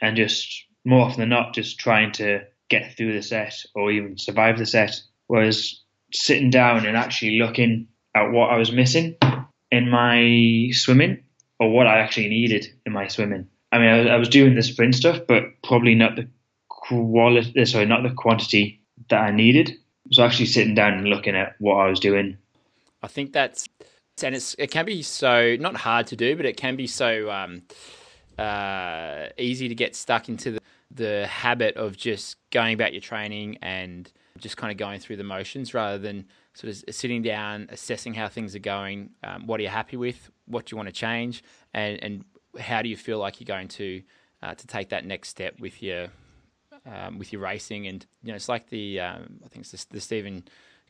and 0.00 0.16
just 0.16 0.64
more 0.84 1.02
often 1.02 1.20
than 1.20 1.28
not, 1.30 1.54
just 1.54 1.78
trying 1.78 2.12
to 2.12 2.40
get 2.68 2.96
through 2.96 3.12
the 3.12 3.22
set 3.22 3.64
or 3.74 3.90
even 3.90 4.18
survive 4.18 4.58
the 4.58 4.66
set. 4.66 5.00
Whereas 5.26 5.80
sitting 6.12 6.50
down 6.50 6.86
and 6.86 6.96
actually 6.96 7.38
looking 7.38 7.88
at 8.14 8.30
what 8.30 8.50
I 8.50 8.56
was 8.56 8.72
missing 8.72 9.16
in 9.70 9.90
my 9.90 10.70
swimming 10.72 11.22
or 11.58 11.70
what 11.70 11.86
I 11.86 11.98
actually 11.98 12.28
needed 12.28 12.66
in 12.84 12.92
my 12.92 13.08
swimming. 13.08 13.48
I 13.72 13.78
mean, 13.78 13.88
I 13.88 13.98
was, 13.98 14.06
I 14.08 14.16
was 14.16 14.28
doing 14.28 14.54
the 14.54 14.62
sprint 14.62 14.94
stuff, 14.94 15.20
but 15.26 15.44
probably 15.64 15.94
not 15.94 16.16
the 16.16 16.28
quality, 16.88 17.64
sorry, 17.64 17.86
not 17.86 18.02
the 18.02 18.10
quantity 18.10 18.80
that 19.08 19.20
I 19.20 19.30
needed. 19.30 19.76
So 20.12 20.24
actually 20.24 20.46
sitting 20.46 20.74
down 20.74 20.94
and 20.94 21.08
looking 21.08 21.34
at 21.34 21.56
what 21.58 21.74
I 21.76 21.88
was 21.88 22.00
doing. 22.00 22.36
I 23.02 23.08
think 23.08 23.32
that's, 23.32 23.68
and 24.22 24.34
it's, 24.34 24.54
it 24.58 24.70
can 24.70 24.86
be 24.86 25.02
so, 25.02 25.56
not 25.58 25.76
hard 25.76 26.06
to 26.08 26.16
do, 26.16 26.36
but 26.36 26.46
it 26.46 26.56
can 26.56 26.76
be 26.76 26.86
so 26.86 27.30
um, 27.30 27.62
uh, 28.38 29.26
easy 29.36 29.68
to 29.68 29.74
get 29.74 29.96
stuck 29.96 30.28
into 30.28 30.52
the, 30.52 30.60
the 30.92 31.26
habit 31.26 31.76
of 31.76 31.96
just 31.96 32.36
going 32.50 32.74
about 32.74 32.92
your 32.92 33.02
training 33.02 33.58
and 33.62 34.10
just 34.38 34.56
kind 34.56 34.70
of 34.70 34.78
going 34.78 35.00
through 35.00 35.16
the 35.16 35.24
motions 35.24 35.74
rather 35.74 35.98
than 35.98 36.26
sort 36.54 36.72
of 36.72 36.94
sitting 36.94 37.22
down, 37.22 37.68
assessing 37.70 38.14
how 38.14 38.28
things 38.28 38.54
are 38.54 38.60
going. 38.60 39.10
Um, 39.24 39.46
what 39.46 39.60
are 39.60 39.62
you 39.62 39.68
happy 39.68 39.96
with? 39.96 40.30
What 40.46 40.66
do 40.66 40.74
you 40.74 40.76
want 40.76 40.88
to 40.88 40.94
change? 40.94 41.42
And, 41.74 42.02
and 42.02 42.24
how 42.60 42.80
do 42.82 42.88
you 42.88 42.96
feel 42.96 43.18
like 43.18 43.40
you're 43.40 43.46
going 43.46 43.68
to 43.68 44.02
uh, 44.42 44.54
to 44.54 44.66
take 44.66 44.90
that 44.90 45.04
next 45.04 45.30
step 45.30 45.58
with 45.58 45.82
your 45.82 46.08
um, 46.86 47.18
with 47.18 47.32
your 47.32 47.42
racing? 47.42 47.86
And 47.86 48.04
you 48.22 48.32
know, 48.32 48.36
it's 48.36 48.48
like 48.48 48.68
the 48.68 49.00
um, 49.00 49.40
I 49.44 49.48
think 49.48 49.66
it's 49.66 49.84
the, 49.84 49.94
the 49.94 50.00
Stephen 50.00 50.44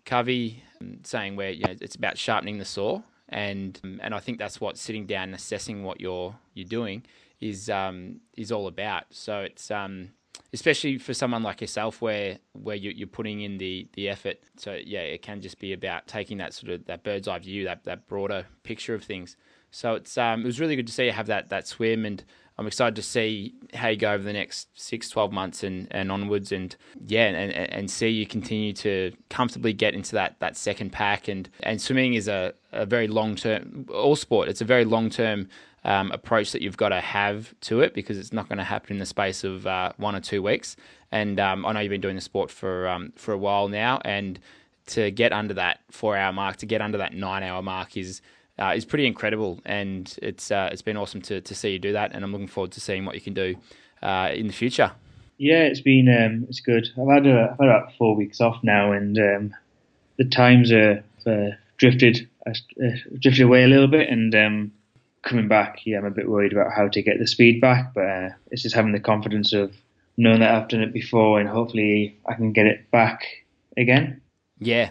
Covey 0.04 0.62
um, 0.80 0.98
saying 1.02 1.36
where 1.36 1.50
you 1.50 1.64
know 1.64 1.74
it's 1.80 1.96
about 1.96 2.18
sharpening 2.18 2.58
the 2.58 2.64
saw, 2.64 3.02
and 3.28 3.80
and 4.00 4.14
I 4.14 4.20
think 4.20 4.38
that's 4.38 4.60
what 4.60 4.76
sitting 4.76 5.06
down 5.06 5.24
and 5.24 5.34
assessing 5.34 5.82
what 5.82 6.00
you're 6.00 6.34
you're 6.54 6.68
doing 6.68 7.04
is 7.40 7.68
um, 7.70 8.20
is 8.36 8.52
all 8.52 8.66
about. 8.66 9.04
So 9.10 9.40
it's 9.40 9.70
um, 9.70 10.10
especially 10.52 10.98
for 10.98 11.14
someone 11.14 11.42
like 11.42 11.60
yourself, 11.60 12.00
where 12.00 12.38
where 12.52 12.76
you, 12.76 13.04
are 13.04 13.08
putting 13.08 13.40
in 13.40 13.58
the 13.58 13.88
the 13.94 14.08
effort. 14.08 14.38
So 14.56 14.74
yeah, 14.74 15.00
it 15.00 15.22
can 15.22 15.40
just 15.40 15.58
be 15.58 15.72
about 15.72 16.06
taking 16.06 16.38
that 16.38 16.54
sort 16.54 16.72
of 16.72 16.86
that 16.86 17.02
bird's 17.02 17.28
eye 17.28 17.38
view, 17.38 17.64
that 17.64 17.84
that 17.84 18.06
broader 18.06 18.46
picture 18.62 18.94
of 18.94 19.04
things. 19.04 19.36
So 19.70 19.94
it's 19.94 20.16
um, 20.16 20.42
it 20.42 20.46
was 20.46 20.60
really 20.60 20.76
good 20.76 20.86
to 20.86 20.92
see 20.92 21.06
you 21.06 21.12
have 21.12 21.26
that 21.26 21.48
that 21.50 21.66
swim, 21.66 22.04
and 22.04 22.24
I'm 22.58 22.66
excited 22.66 22.96
to 22.96 23.02
see 23.02 23.54
how 23.74 23.88
you 23.88 23.96
go 23.96 24.12
over 24.12 24.22
the 24.22 24.32
next 24.32 24.68
six, 24.74 25.10
12 25.10 25.30
months 25.30 25.62
and, 25.62 25.88
and 25.90 26.10
onwards, 26.10 26.52
and 26.52 26.74
yeah, 27.06 27.26
and, 27.26 27.52
and 27.52 27.90
see 27.90 28.08
you 28.08 28.26
continue 28.26 28.72
to 28.74 29.12
comfortably 29.28 29.74
get 29.74 29.94
into 29.94 30.12
that 30.12 30.36
that 30.40 30.56
second 30.56 30.90
pack. 30.90 31.28
And 31.28 31.48
and 31.62 31.80
swimming 31.80 32.14
is 32.14 32.28
a, 32.28 32.54
a 32.72 32.86
very 32.86 33.08
long 33.08 33.36
term 33.36 33.86
all 33.92 34.16
sport. 34.16 34.48
It's 34.48 34.62
a 34.62 34.64
very 34.64 34.86
long 34.86 35.10
term 35.10 35.48
um, 35.84 36.10
approach 36.12 36.52
that 36.52 36.62
you've 36.62 36.76
got 36.78 36.88
to 36.88 37.00
have 37.00 37.54
to 37.62 37.80
it 37.80 37.94
because 37.94 38.18
it's 38.18 38.32
not 38.32 38.48
going 38.48 38.58
to 38.58 38.64
happen 38.64 38.94
in 38.94 38.98
the 38.98 39.06
space 39.06 39.44
of 39.44 39.66
uh, 39.66 39.92
one 39.98 40.16
or 40.16 40.20
two 40.20 40.42
weeks. 40.42 40.76
And 41.12 41.38
um, 41.38 41.64
I 41.66 41.72
know 41.72 41.80
you've 41.80 41.90
been 41.90 42.00
doing 42.00 42.16
the 42.16 42.22
sport 42.22 42.50
for 42.50 42.88
um, 42.88 43.12
for 43.16 43.32
a 43.32 43.38
while 43.38 43.68
now, 43.68 44.00
and 44.04 44.40
to 44.86 45.10
get 45.10 45.32
under 45.32 45.54
that 45.54 45.80
four 45.90 46.16
hour 46.16 46.32
mark, 46.32 46.56
to 46.58 46.66
get 46.66 46.80
under 46.80 46.98
that 46.98 47.12
nine 47.12 47.42
hour 47.42 47.60
mark 47.60 47.96
is 47.96 48.22
uh, 48.58 48.72
is 48.76 48.84
pretty 48.84 49.06
incredible. 49.06 49.60
And 49.64 50.14
it's 50.22 50.50
uh, 50.50 50.68
it's 50.72 50.82
been 50.82 50.96
awesome 50.96 51.22
to, 51.22 51.40
to 51.40 51.54
see 51.54 51.70
you 51.70 51.78
do 51.78 51.92
that, 51.92 52.12
and 52.12 52.24
I'm 52.24 52.32
looking 52.32 52.48
forward 52.48 52.72
to 52.72 52.80
seeing 52.80 53.04
what 53.04 53.14
you 53.14 53.20
can 53.20 53.34
do 53.34 53.56
uh, 54.02 54.30
in 54.32 54.46
the 54.46 54.52
future. 54.52 54.92
Yeah, 55.38 55.64
it's 55.64 55.80
been 55.80 56.08
um, 56.08 56.46
it's 56.48 56.60
good. 56.60 56.88
I've 56.98 57.08
had, 57.08 57.26
a, 57.26 57.50
I've 57.52 57.58
had 57.58 57.68
about 57.68 57.92
four 57.98 58.16
weeks 58.16 58.40
off 58.40 58.58
now, 58.62 58.92
and 58.92 59.18
um, 59.18 59.54
the 60.16 60.24
times 60.24 60.72
are 60.72 61.04
uh, 61.26 61.56
drifted 61.76 62.28
uh, 62.46 62.52
drifted 63.18 63.42
away 63.42 63.64
a 63.64 63.68
little 63.68 63.88
bit, 63.88 64.08
and 64.08 64.34
um, 64.34 64.72
coming 65.26 65.48
back, 65.48 65.80
yeah, 65.84 65.98
I'm 65.98 66.04
a 66.04 66.10
bit 66.10 66.30
worried 66.30 66.52
about 66.52 66.72
how 66.72 66.88
to 66.88 67.02
get 67.02 67.18
the 67.18 67.26
speed 67.26 67.60
back, 67.60 67.92
but 67.94 68.04
uh, 68.04 68.28
it's 68.50 68.62
just 68.62 68.74
having 68.74 68.92
the 68.92 69.00
confidence 69.00 69.52
of 69.52 69.74
knowing 70.16 70.40
that 70.40 70.54
I've 70.54 70.68
done 70.68 70.82
it 70.82 70.92
before 70.92 71.38
and 71.38 71.48
hopefully 71.48 72.16
I 72.26 72.34
can 72.34 72.52
get 72.52 72.66
it 72.66 72.90
back 72.90 73.24
again. 73.76 74.20
Yeah. 74.58 74.90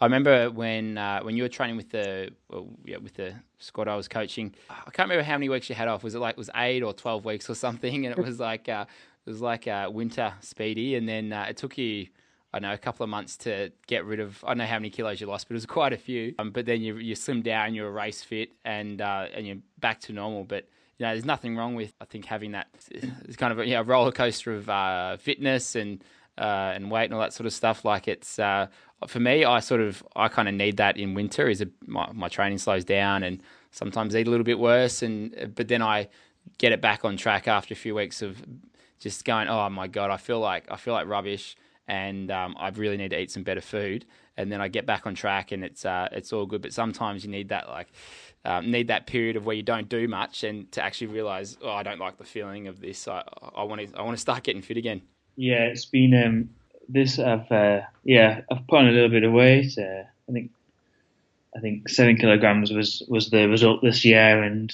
I 0.00 0.06
remember 0.06 0.50
when 0.50 0.96
uh, 0.96 1.20
when 1.20 1.36
you 1.36 1.42
were 1.42 1.48
training 1.48 1.76
with 1.76 1.90
the 1.90 2.30
well, 2.48 2.68
yeah, 2.84 2.96
with 2.96 3.14
the 3.14 3.34
squad 3.58 3.86
I 3.86 3.96
was 3.96 4.08
coaching. 4.08 4.54
I 4.70 4.90
can't 4.90 5.08
remember 5.08 5.22
how 5.22 5.34
many 5.34 5.48
weeks 5.48 5.68
you 5.68 5.74
had 5.74 5.88
off. 5.88 6.02
Was 6.02 6.14
it 6.14 6.20
like 6.20 6.36
was 6.36 6.50
eight 6.56 6.82
or 6.82 6.92
twelve 6.92 7.24
weeks 7.24 7.50
or 7.50 7.54
something? 7.54 8.06
And 8.06 8.16
it 8.16 8.24
was 8.24 8.40
like 8.40 8.68
uh, 8.68 8.86
it 9.26 9.30
was 9.30 9.40
like 9.40 9.66
a 9.66 9.90
winter 9.90 10.32
speedy, 10.40 10.94
and 10.94 11.08
then 11.08 11.32
uh, 11.32 11.46
it 11.50 11.58
took 11.58 11.76
you 11.76 12.06
I 12.52 12.58
know 12.58 12.72
a 12.72 12.78
couple 12.78 13.04
of 13.04 13.10
months 13.10 13.36
to 13.38 13.70
get 13.86 14.04
rid 14.04 14.20
of. 14.20 14.42
I 14.44 14.48
don't 14.48 14.58
know 14.58 14.66
how 14.66 14.76
many 14.76 14.90
kilos 14.90 15.20
you 15.20 15.26
lost, 15.26 15.48
but 15.48 15.54
it 15.54 15.56
was 15.56 15.66
quite 15.66 15.92
a 15.92 15.96
few. 15.96 16.34
Um, 16.38 16.50
but 16.50 16.66
then 16.66 16.80
you 16.80 16.96
you 16.96 17.14
slim 17.14 17.42
down, 17.42 17.74
you're 17.74 17.90
race 17.90 18.22
fit, 18.22 18.50
and 18.64 19.00
uh, 19.00 19.26
and 19.34 19.46
you're 19.46 19.58
back 19.78 20.00
to 20.02 20.12
normal. 20.12 20.44
But 20.44 20.68
you 20.98 21.06
know, 21.06 21.12
there's 21.12 21.24
nothing 21.24 21.56
wrong 21.56 21.74
with 21.74 21.94
I 22.00 22.06
think 22.06 22.24
having 22.24 22.52
that. 22.52 22.68
It's 22.90 23.36
kind 23.36 23.52
of 23.52 23.60
a 23.60 23.66
you 23.66 23.78
roller 23.80 24.12
coaster 24.12 24.54
of 24.54 24.68
uh, 24.68 25.16
fitness 25.18 25.76
and 25.76 26.02
uh, 26.38 26.72
and 26.74 26.90
weight 26.90 27.04
and 27.04 27.14
all 27.14 27.20
that 27.20 27.32
sort 27.32 27.46
of 27.46 27.52
stuff. 27.52 27.84
Like 27.84 28.08
it's 28.08 28.38
uh, 28.38 28.66
for 29.08 29.20
me, 29.20 29.44
I 29.44 29.60
sort 29.60 29.80
of 29.80 30.02
I 30.14 30.28
kind 30.28 30.48
of 30.48 30.54
need 30.54 30.76
that 30.78 30.96
in 30.96 31.14
winter. 31.14 31.48
Is 31.48 31.60
a, 31.60 31.68
my 31.86 32.10
my 32.12 32.28
training 32.28 32.58
slows 32.58 32.84
down 32.84 33.22
and 33.22 33.42
sometimes 33.70 34.14
eat 34.14 34.26
a 34.26 34.30
little 34.30 34.44
bit 34.44 34.58
worse, 34.58 35.02
and 35.02 35.52
but 35.54 35.68
then 35.68 35.82
I 35.82 36.08
get 36.58 36.72
it 36.72 36.80
back 36.80 37.04
on 37.04 37.16
track 37.16 37.48
after 37.48 37.74
a 37.74 37.76
few 37.76 37.94
weeks 37.94 38.22
of 38.22 38.42
just 38.98 39.24
going. 39.24 39.48
Oh 39.48 39.68
my 39.70 39.86
god, 39.86 40.10
I 40.10 40.16
feel 40.16 40.40
like 40.40 40.70
I 40.70 40.76
feel 40.76 40.94
like 40.94 41.06
rubbish 41.06 41.56
and 41.90 42.30
um, 42.30 42.54
I 42.56 42.68
really 42.68 42.96
need 42.96 43.10
to 43.10 43.20
eat 43.20 43.32
some 43.32 43.42
better 43.42 43.60
food. 43.60 44.06
and 44.36 44.50
then 44.50 44.60
I 44.60 44.68
get 44.68 44.86
back 44.86 45.06
on 45.06 45.14
track, 45.14 45.52
and 45.52 45.64
it's 45.64 45.84
uh, 45.84 46.08
it's 46.12 46.32
all 46.32 46.46
good. 46.46 46.62
But 46.62 46.72
sometimes 46.72 47.24
you 47.24 47.30
need 47.30 47.48
that 47.48 47.68
like 47.68 47.88
um, 48.44 48.70
need 48.70 48.88
that 48.88 49.06
period 49.06 49.36
of 49.36 49.44
where 49.44 49.56
you 49.56 49.62
don't 49.62 49.88
do 49.88 50.06
much, 50.08 50.44
and 50.44 50.70
to 50.72 50.82
actually 50.82 51.08
realize, 51.08 51.58
oh, 51.62 51.70
I 51.70 51.82
don't 51.82 51.98
like 51.98 52.16
the 52.16 52.24
feeling 52.24 52.68
of 52.68 52.80
this. 52.80 53.08
I 53.08 53.22
want 53.56 53.80
to 53.80 53.98
I 53.98 54.02
want 54.02 54.16
to 54.16 54.20
start 54.20 54.44
getting 54.44 54.62
fit 54.62 54.76
again. 54.76 55.02
Yeah, 55.36 55.64
it's 55.64 55.84
been 55.84 56.14
um, 56.14 56.50
this. 56.92 57.18
I've 57.18 57.50
uh, 57.50 57.80
yeah, 58.04 58.42
I've 58.50 58.66
put 58.66 58.80
on 58.80 58.88
a 58.88 58.92
little 58.92 59.08
bit 59.08 59.24
of 59.24 59.32
weight. 59.32 59.76
Uh, 59.78 60.04
I 60.28 60.32
think 60.32 60.50
I 61.56 61.60
think 61.60 61.88
seven 61.88 62.16
kilograms 62.16 62.72
was 62.72 63.02
was 63.08 63.30
the 63.30 63.48
result 63.48 63.82
this 63.82 64.04
year, 64.04 64.42
and 64.42 64.72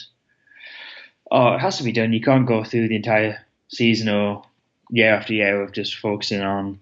oh, 1.31 1.55
it 1.55 1.61
has 1.61 1.79
to 1.79 1.85
be 1.85 1.93
done. 1.93 2.13
You 2.13 2.21
can't 2.21 2.47
go 2.47 2.65
through 2.65 2.89
the 2.89 2.97
entire 2.97 3.39
season 3.69 4.09
or 4.09 4.43
year 4.91 5.15
after 5.15 5.35
year 5.35 5.63
of 5.63 5.73
just 5.73 5.97
focusing 5.97 6.43
on 6.43 6.79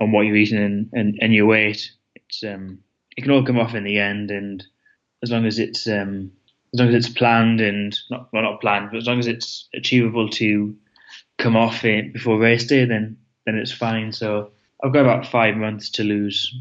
on 0.00 0.12
what 0.12 0.22
you're 0.22 0.36
eating 0.36 0.58
and, 0.58 0.90
and, 0.92 1.18
and 1.20 1.34
your 1.34 1.46
weight. 1.46 1.90
It's 2.14 2.42
um, 2.44 2.78
it 3.16 3.22
can 3.22 3.30
all 3.30 3.44
come 3.44 3.58
off 3.58 3.74
in 3.74 3.84
the 3.84 3.98
end, 3.98 4.30
and 4.30 4.64
as 5.22 5.30
long 5.30 5.46
as 5.46 5.58
it's 5.58 5.86
um, 5.86 6.32
as 6.74 6.80
long 6.80 6.88
as 6.88 6.94
it's 6.94 7.14
planned 7.14 7.60
and 7.60 7.98
not 8.10 8.32
well 8.32 8.42
not 8.42 8.60
planned, 8.60 8.90
but 8.90 8.98
as 8.98 9.06
long 9.06 9.18
as 9.18 9.26
it's 9.26 9.68
achievable 9.74 10.28
to 10.30 10.76
come 11.38 11.56
off 11.56 11.84
it 11.84 12.12
before 12.12 12.38
race 12.38 12.66
day, 12.66 12.84
then 12.84 13.16
then 13.44 13.56
it's 13.56 13.72
fine. 13.72 14.12
So 14.12 14.50
I've 14.82 14.92
got 14.92 15.00
about 15.00 15.26
five 15.26 15.56
months 15.56 15.90
to 15.90 16.04
lose 16.04 16.54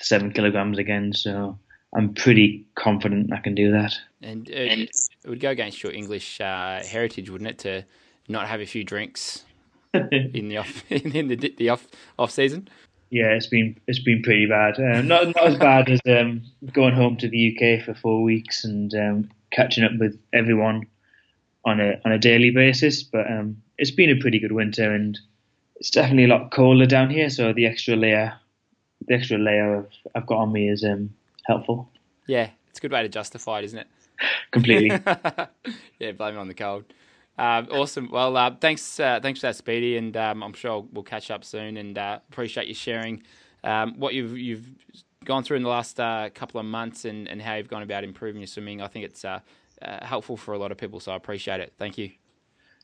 seven 0.00 0.32
kilograms 0.32 0.78
again, 0.78 1.12
so 1.12 1.58
I'm 1.94 2.14
pretty 2.14 2.66
confident 2.74 3.32
I 3.32 3.38
can 3.38 3.54
do 3.54 3.72
that. 3.72 3.94
And 4.22 4.48
uh, 4.48 4.52
it 4.54 4.90
would 5.26 5.40
go 5.40 5.50
against 5.50 5.82
your 5.82 5.92
English 5.92 6.40
uh, 6.40 6.82
heritage, 6.84 7.30
wouldn't 7.30 7.50
it, 7.50 7.58
to 7.60 7.84
not 8.28 8.48
have 8.48 8.60
a 8.60 8.66
few 8.66 8.84
drinks 8.84 9.44
in 9.94 10.48
the 10.48 10.58
off 10.58 10.84
in 10.90 11.28
the, 11.28 11.54
the 11.56 11.68
off 11.70 11.86
off 12.18 12.30
season? 12.30 12.68
Yeah, 13.10 13.30
it's 13.30 13.48
been 13.48 13.76
it's 13.86 14.02
been 14.02 14.22
pretty 14.22 14.46
bad. 14.46 14.78
Um, 14.78 15.08
not 15.08 15.26
not 15.28 15.46
as 15.46 15.56
bad 15.56 15.88
as 15.88 16.00
um, 16.08 16.42
going 16.72 16.94
home 16.94 17.16
to 17.16 17.28
the 17.28 17.56
UK 17.56 17.84
for 17.84 17.94
four 17.94 18.22
weeks 18.22 18.64
and 18.64 18.94
um, 18.94 19.30
catching 19.50 19.82
up 19.82 19.92
with 19.98 20.20
everyone 20.32 20.86
on 21.64 21.80
a 21.80 22.00
on 22.04 22.12
a 22.12 22.18
daily 22.18 22.50
basis, 22.50 23.02
but 23.02 23.26
um, 23.28 23.56
it's 23.78 23.90
been 23.90 24.10
a 24.10 24.20
pretty 24.20 24.38
good 24.38 24.52
winter 24.52 24.92
and 24.92 25.18
it's 25.80 25.90
definitely 25.90 26.24
a 26.24 26.28
lot 26.28 26.50
colder 26.50 26.86
down 26.86 27.10
here. 27.10 27.30
So 27.30 27.52
the 27.52 27.66
extra 27.66 27.96
layer, 27.96 28.34
the 29.08 29.14
extra 29.14 29.38
layer 29.38 29.74
of, 29.74 29.88
I've 30.14 30.26
got 30.26 30.38
on 30.38 30.52
me 30.52 30.68
is 30.68 30.84
um, 30.84 31.10
helpful. 31.46 31.90
Yeah, 32.26 32.50
it's 32.68 32.78
a 32.78 32.82
good 32.82 32.92
way 32.92 33.02
to 33.02 33.08
justify 33.08 33.60
it, 33.60 33.64
isn't 33.64 33.78
it? 33.78 33.86
Completely. 34.52 34.90
yeah, 35.98 36.12
blame 36.12 36.34
it 36.34 36.38
on 36.38 36.48
the 36.48 36.54
cold. 36.54 36.84
Um, 37.38 37.68
awesome. 37.72 38.10
Well, 38.10 38.36
uh, 38.36 38.54
thanks, 38.60 39.00
uh, 39.00 39.18
thanks 39.22 39.40
for 39.40 39.46
that, 39.46 39.56
Speedy, 39.56 39.96
and 39.96 40.14
um, 40.16 40.42
I'm 40.42 40.52
sure 40.52 40.84
we'll 40.92 41.02
catch 41.02 41.30
up 41.30 41.42
soon. 41.42 41.78
And 41.78 41.96
uh, 41.96 42.18
appreciate 42.28 42.68
you 42.68 42.74
sharing 42.74 43.22
um, 43.64 43.98
what 43.98 44.12
you've 44.12 44.36
you've 44.36 44.68
gone 45.24 45.42
through 45.42 45.56
in 45.56 45.62
the 45.62 45.70
last 45.70 45.98
uh, 45.98 46.28
couple 46.34 46.60
of 46.60 46.66
months 46.66 47.06
and, 47.06 47.28
and 47.28 47.40
how 47.40 47.54
you've 47.54 47.68
gone 47.68 47.82
about 47.82 48.04
improving 48.04 48.42
your 48.42 48.46
swimming. 48.46 48.82
I 48.82 48.88
think 48.88 49.06
it's 49.06 49.24
uh, 49.24 49.40
uh, 49.80 50.04
helpful 50.04 50.36
for 50.36 50.52
a 50.52 50.58
lot 50.58 50.72
of 50.72 50.76
people, 50.76 51.00
so 51.00 51.12
I 51.12 51.16
appreciate 51.16 51.60
it. 51.60 51.72
Thank 51.78 51.96
you. 51.96 52.10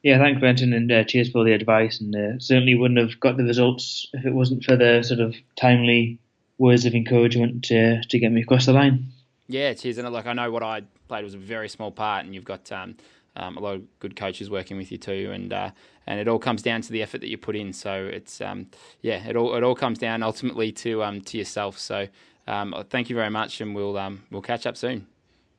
Yeah, 0.03 0.19
thanks, 0.19 0.41
Brenton, 0.41 0.73
and 0.73 1.09
cheers 1.09 1.31
for 1.31 1.45
the 1.45 1.53
advice. 1.53 2.01
And 2.01 2.41
certainly 2.43 2.75
wouldn't 2.75 3.01
have 3.01 3.19
got 3.19 3.37
the 3.37 3.45
results 3.45 4.07
if 4.13 4.25
it 4.25 4.33
wasn't 4.33 4.65
for 4.65 4.77
the 4.77 5.03
sort 5.03 5.21
of 5.21 5.35
timely 5.57 6.21
words 6.59 6.85
of 6.85 6.95
encouragement 6.95 7.65
to 7.65 8.03
to 8.03 8.19
get 8.19 8.33
me 8.33 8.43
across 8.43 8.67
the 8.67 8.73
line. 8.73 9.13
Yeah, 9.49 9.75
cheers. 9.75 9.99
And 9.99 10.13
like 10.13 10.27
I 10.27 10.33
know 10.33 10.51
what 10.51 10.63
I 10.63 10.83
played 11.09 11.25
was 11.25 11.35
a 11.35 11.39
very 11.39 11.69
small 11.69 11.91
part, 11.91 12.25
and 12.25 12.35
you've 12.35 12.45
got 12.45 12.71
um, 12.73 12.97
um, 13.37 13.57
a 13.57 13.61
lot 13.61 13.75
of 13.77 13.99
good 14.01 14.17
coaches 14.17 14.51
working 14.51 14.77
with 14.77 14.91
you 14.91 14.99
too, 14.99 15.31
and 15.33 15.53
uh, 15.53 15.71
and 16.07 16.19
it 16.19 16.29
all 16.29 16.39
comes 16.39 16.63
down 16.63 16.81
to 16.83 16.93
the 16.93 17.03
effort 17.03 17.21
that 17.21 17.29
you 17.29 17.39
put 17.39 17.57
in. 17.57 17.73
So 17.73 17.93
it's 18.13 18.41
um, 18.41 18.69
yeah, 19.03 19.27
it 19.27 19.37
all 19.37 19.55
it 19.55 19.63
all 19.63 19.75
comes 19.75 19.99
down 19.99 20.23
ultimately 20.23 20.73
to 20.73 21.03
um, 21.03 21.21
to 21.23 21.39
yourself. 21.39 21.79
So 21.79 22.09
um, 22.47 22.75
thank 22.91 23.11
you 23.11 23.17
very 23.17 23.31
much, 23.31 23.61
and 23.61 23.75
we'll 23.75 23.97
um, 23.99 24.23
we'll 24.31 24.43
catch 24.43 24.67
up 24.67 24.77
soon. 24.77 25.07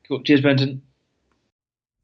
Cool. 0.06 0.22
Cheers, 0.22 0.40
Brenton. 0.40 0.82